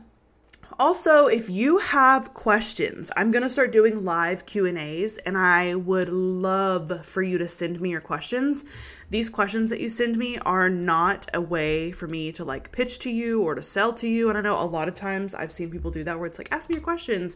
also, 0.79 1.27
if 1.27 1.49
you 1.49 1.77
have 1.79 2.33
questions, 2.33 3.11
I'm 3.17 3.31
going 3.31 3.43
to 3.43 3.49
start 3.49 3.73
doing 3.73 4.05
live 4.05 4.45
Q&As 4.45 5.17
and 5.17 5.37
I 5.37 5.75
would 5.75 6.07
love 6.07 7.05
for 7.05 7.21
you 7.21 7.37
to 7.37 7.49
send 7.49 7.81
me 7.81 7.89
your 7.89 7.99
questions. 7.99 8.63
These 9.09 9.29
questions 9.29 9.69
that 9.71 9.81
you 9.81 9.89
send 9.89 10.15
me 10.15 10.37
are 10.45 10.69
not 10.69 11.29
a 11.33 11.41
way 11.41 11.91
for 11.91 12.07
me 12.07 12.31
to 12.31 12.45
like 12.45 12.71
pitch 12.71 12.99
to 12.99 13.09
you 13.09 13.41
or 13.41 13.55
to 13.55 13.61
sell 13.61 13.91
to 13.93 14.07
you. 14.07 14.29
And 14.29 14.37
I 14.37 14.41
know 14.41 14.57
a 14.57 14.63
lot 14.63 14.87
of 14.87 14.93
times 14.93 15.35
I've 15.35 15.51
seen 15.51 15.69
people 15.69 15.91
do 15.91 16.05
that 16.05 16.17
where 16.17 16.27
it's 16.27 16.37
like 16.37 16.51
ask 16.53 16.69
me 16.69 16.75
your 16.75 16.83
questions 16.83 17.35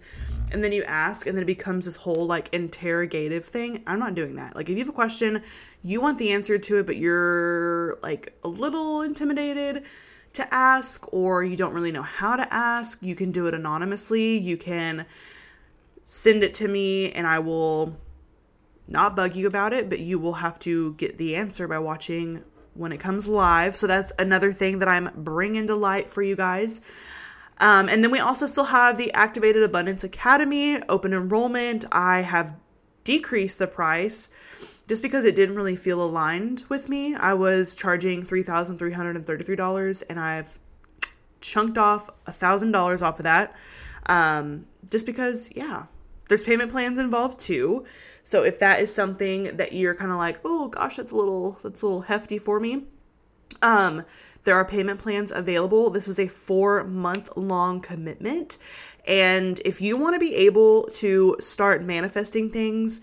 and 0.51 0.63
then 0.63 0.71
you 0.71 0.83
ask 0.83 1.25
and 1.27 1.35
then 1.35 1.41
it 1.41 1.47
becomes 1.47 1.83
this 1.83 1.97
whole 1.97 2.25
like 2.25 2.47
interrogative 2.53 3.43
thing. 3.43 3.83
I'm 3.85 3.99
not 3.99 4.15
doing 4.15 4.37
that. 4.37 4.55
Like 4.55 4.69
if 4.69 4.77
you 4.77 4.83
have 4.85 4.89
a 4.89 4.93
question, 4.93 5.41
you 5.81 5.99
want 5.99 6.17
the 6.17 6.31
answer 6.31 6.57
to 6.57 6.77
it 6.77 6.85
but 6.85 6.95
you're 6.95 7.97
like 8.03 8.37
a 8.45 8.47
little 8.47 9.01
intimidated, 9.01 9.83
to 10.33 10.53
ask 10.53 11.05
or 11.13 11.43
you 11.43 11.55
don't 11.55 11.73
really 11.73 11.91
know 11.91 12.01
how 12.01 12.35
to 12.35 12.53
ask, 12.53 12.97
you 13.01 13.15
can 13.15 13.31
do 13.31 13.47
it 13.47 13.53
anonymously. 13.53 14.37
You 14.37 14.57
can 14.57 15.05
send 16.03 16.43
it 16.43 16.53
to 16.55 16.67
me 16.67 17.11
and 17.11 17.25
I 17.25 17.39
will 17.39 17.95
not 18.87 19.15
bug 19.15 19.35
you 19.35 19.47
about 19.47 19.73
it, 19.73 19.89
but 19.89 19.99
you 19.99 20.19
will 20.19 20.33
have 20.33 20.59
to 20.59 20.93
get 20.95 21.17
the 21.17 21.35
answer 21.35 21.67
by 21.67 21.79
watching 21.79 22.43
when 22.73 22.91
it 22.91 22.99
comes 22.99 23.27
live. 23.27 23.75
So 23.75 23.87
that's 23.87 24.11
another 24.17 24.51
thing 24.51 24.79
that 24.79 24.87
I'm 24.87 25.11
bringing 25.15 25.67
to 25.67 25.75
light 25.75 26.09
for 26.09 26.21
you 26.21 26.35
guys. 26.35 26.81
Um, 27.59 27.87
and 27.87 28.03
then 28.03 28.11
we 28.11 28.19
also 28.19 28.45
still 28.45 28.65
have 28.65 28.97
the 28.97 29.13
Activated 29.13 29.63
Abundance 29.63 30.03
Academy 30.03 30.81
open 30.89 31.13
enrollment. 31.13 31.85
I 31.91 32.21
have 32.21 32.55
decreased 33.03 33.59
the 33.59 33.67
price 33.67 34.29
just 34.87 35.01
because 35.01 35.25
it 35.25 35.35
didn't 35.35 35.55
really 35.55 35.75
feel 35.75 36.03
aligned 36.03 36.63
with 36.69 36.89
me. 36.89 37.15
I 37.15 37.33
was 37.33 37.75
charging 37.75 38.23
$3,333 38.23 40.03
and 40.09 40.19
I've 40.19 40.59
chunked 41.41 41.77
off 41.77 42.09
$1,000 42.27 43.01
off 43.01 43.19
of 43.19 43.23
that. 43.23 43.55
Um, 44.07 44.65
just 44.89 45.05
because, 45.05 45.49
yeah, 45.55 45.85
there's 46.27 46.43
payment 46.43 46.71
plans 46.71 46.99
involved 46.99 47.39
too. 47.39 47.85
So 48.23 48.43
if 48.43 48.59
that 48.59 48.79
is 48.79 48.93
something 48.93 49.55
that 49.57 49.73
you're 49.73 49.95
kind 49.95 50.11
of 50.11 50.17
like, 50.17 50.39
oh 50.43 50.67
gosh, 50.67 50.95
that's 50.95 51.11
a 51.11 51.15
little 51.15 51.59
that's 51.63 51.81
a 51.81 51.85
little 51.85 52.01
hefty 52.01 52.37
for 52.37 52.59
me. 52.59 52.85
Um, 53.61 54.03
there 54.43 54.55
are 54.55 54.65
payment 54.65 54.99
plans 54.99 55.31
available. 55.31 55.89
This 55.89 56.07
is 56.07 56.19
a 56.19 56.27
four 56.27 56.83
month 56.83 57.29
long 57.35 57.79
commitment. 57.81 58.57
And 59.05 59.61
if 59.65 59.81
you 59.81 59.97
want 59.97 60.15
to 60.15 60.19
be 60.19 60.35
able 60.35 60.85
to 60.93 61.35
start 61.39 61.83
manifesting 61.83 62.49
things 62.49 63.01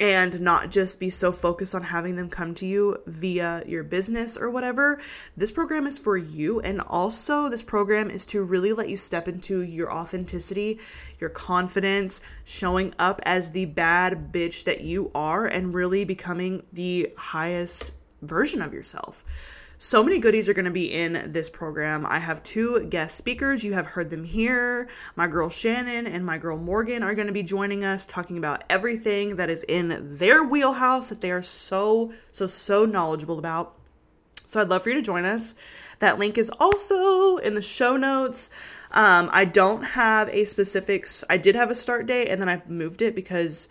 and 0.00 0.40
not 0.40 0.70
just 0.70 1.00
be 1.00 1.10
so 1.10 1.32
focused 1.32 1.74
on 1.74 1.82
having 1.82 2.16
them 2.16 2.28
come 2.28 2.54
to 2.54 2.66
you 2.66 2.98
via 3.06 3.62
your 3.66 3.82
business 3.82 4.36
or 4.36 4.48
whatever. 4.48 5.00
This 5.36 5.50
program 5.50 5.86
is 5.86 5.98
for 5.98 6.16
you. 6.16 6.60
And 6.60 6.80
also, 6.80 7.48
this 7.48 7.62
program 7.62 8.10
is 8.10 8.24
to 8.26 8.42
really 8.42 8.72
let 8.72 8.88
you 8.88 8.96
step 8.96 9.26
into 9.26 9.62
your 9.62 9.92
authenticity, 9.92 10.78
your 11.18 11.30
confidence, 11.30 12.20
showing 12.44 12.94
up 12.98 13.20
as 13.24 13.50
the 13.50 13.64
bad 13.64 14.32
bitch 14.32 14.64
that 14.64 14.82
you 14.82 15.10
are, 15.14 15.46
and 15.46 15.74
really 15.74 16.04
becoming 16.04 16.62
the 16.72 17.12
highest 17.16 17.92
version 18.22 18.62
of 18.62 18.72
yourself. 18.72 19.24
So 19.80 20.02
many 20.02 20.18
goodies 20.18 20.48
are 20.48 20.54
going 20.54 20.64
to 20.64 20.72
be 20.72 20.92
in 20.92 21.30
this 21.30 21.48
program. 21.48 22.04
I 22.04 22.18
have 22.18 22.42
two 22.42 22.84
guest 22.90 23.16
speakers. 23.16 23.62
You 23.62 23.74
have 23.74 23.86
heard 23.86 24.10
them 24.10 24.24
here. 24.24 24.88
My 25.14 25.28
girl 25.28 25.48
Shannon 25.48 26.08
and 26.08 26.26
my 26.26 26.36
girl 26.36 26.58
Morgan 26.58 27.04
are 27.04 27.14
going 27.14 27.28
to 27.28 27.32
be 27.32 27.44
joining 27.44 27.84
us 27.84 28.04
talking 28.04 28.38
about 28.38 28.64
everything 28.68 29.36
that 29.36 29.48
is 29.48 29.64
in 29.68 30.16
their 30.16 30.42
wheelhouse 30.42 31.10
that 31.10 31.20
they 31.20 31.30
are 31.30 31.44
so, 31.44 32.12
so, 32.32 32.48
so 32.48 32.86
knowledgeable 32.86 33.38
about. 33.38 33.78
So 34.46 34.60
I'd 34.60 34.68
love 34.68 34.82
for 34.82 34.88
you 34.88 34.96
to 34.96 35.02
join 35.02 35.24
us. 35.24 35.54
That 36.00 36.18
link 36.18 36.38
is 36.38 36.50
also 36.58 37.36
in 37.36 37.54
the 37.54 37.62
show 37.62 37.96
notes. 37.96 38.50
Um, 38.90 39.30
I 39.32 39.44
don't 39.44 39.82
have 39.82 40.28
a 40.30 40.44
specifics. 40.44 41.22
I 41.30 41.36
did 41.36 41.54
have 41.54 41.70
a 41.70 41.76
start 41.76 42.06
date 42.06 42.26
and 42.26 42.40
then 42.40 42.48
I 42.48 42.60
moved 42.66 43.00
it 43.00 43.14
because 43.14 43.68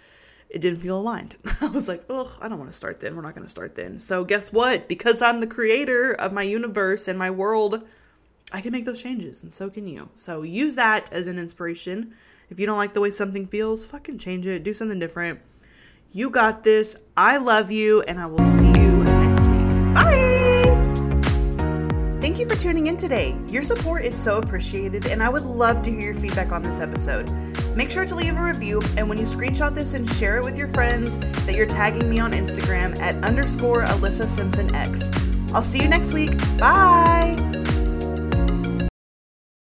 it 0.50 0.62
didn't 0.62 0.80
feel 0.80 1.00
aligned. 1.00 1.36
I 1.62 1.68
was 1.68 1.88
like, 1.88 2.04
oh, 2.10 2.36
I 2.42 2.48
don't 2.48 2.60
want 2.60 2.72
to 2.72 2.78
start 2.78 3.00
then. 3.00 3.16
We're 3.16 3.22
not 3.22 3.36
going 3.36 3.46
to 3.46 3.52
start 3.52 3.76
then. 3.76 4.00
So, 4.00 4.24
guess 4.24 4.52
what? 4.52 4.88
Because 4.88 5.22
I'm 5.22 5.40
the 5.40 5.48
creator 5.48 6.14
of 6.14 6.32
my 6.34 6.44
universe 6.44 7.08
and 7.08 7.20
my 7.20 7.30
world, 7.30 7.84
I 8.54 8.62
can 8.62 8.72
make 8.72 8.86
those 8.86 9.02
changes, 9.02 9.44
and 9.44 9.54
so 9.54 9.70
can 9.70 9.88
you. 9.88 10.10
So, 10.16 10.42
use 10.44 10.76
that 10.76 11.12
as 11.12 11.28
an 11.28 11.38
inspiration. 11.38 12.14
If 12.50 12.60
you 12.60 12.66
don't 12.66 12.78
like 12.78 12.94
the 12.94 13.02
way 13.02 13.12
something 13.12 13.46
feels, 13.46 13.86
fucking 13.86 14.20
change 14.20 14.46
it. 14.46 14.64
Do 14.64 14.74
something 14.74 15.00
different. 15.00 15.42
You 16.14 16.30
got 16.30 16.64
this. 16.64 16.96
I 17.18 17.38
love 17.38 17.72
you, 17.72 18.02
and 18.04 18.20
I 18.20 18.26
will 18.26 18.44
see 18.44 18.68
you 18.68 19.04
next 19.04 19.42
week. 19.48 19.94
Bye. 19.94 20.27
For 22.48 22.56
tuning 22.56 22.88
in 22.88 22.96
today. 22.96 23.36
Your 23.48 23.62
support 23.62 24.06
is 24.06 24.16
so 24.16 24.38
appreciated, 24.38 25.08
and 25.08 25.22
I 25.22 25.28
would 25.28 25.44
love 25.44 25.82
to 25.82 25.92
hear 25.92 26.00
your 26.00 26.14
feedback 26.14 26.54
on 26.54 26.62
this 26.62 26.80
episode. 26.80 27.30
Make 27.76 27.92
sure 27.92 28.06
to 28.06 28.16
leave 28.16 28.38
a 28.38 28.42
review, 28.42 28.82
and 28.96 29.10
when 29.10 29.18
you 29.18 29.26
screenshot 29.26 29.76
this 29.76 29.96
and 29.96 30.10
share 30.12 30.38
it 30.38 30.46
with 30.46 30.58
your 30.58 30.70
friends, 30.70 31.18
that 31.46 31.56
you're 31.56 31.66
tagging 31.66 32.10
me 32.10 32.20
on 32.20 32.32
Instagram 32.32 32.98
at 33.00 33.22
underscore 33.22 33.84
Alyssa 33.84 34.28
Simpson 34.28 34.74
X. 34.74 35.12
I'll 35.54 35.62
see 35.62 35.82
you 35.82 35.90
next 35.90 36.14
week. 36.14 36.38
Bye! 36.58 37.36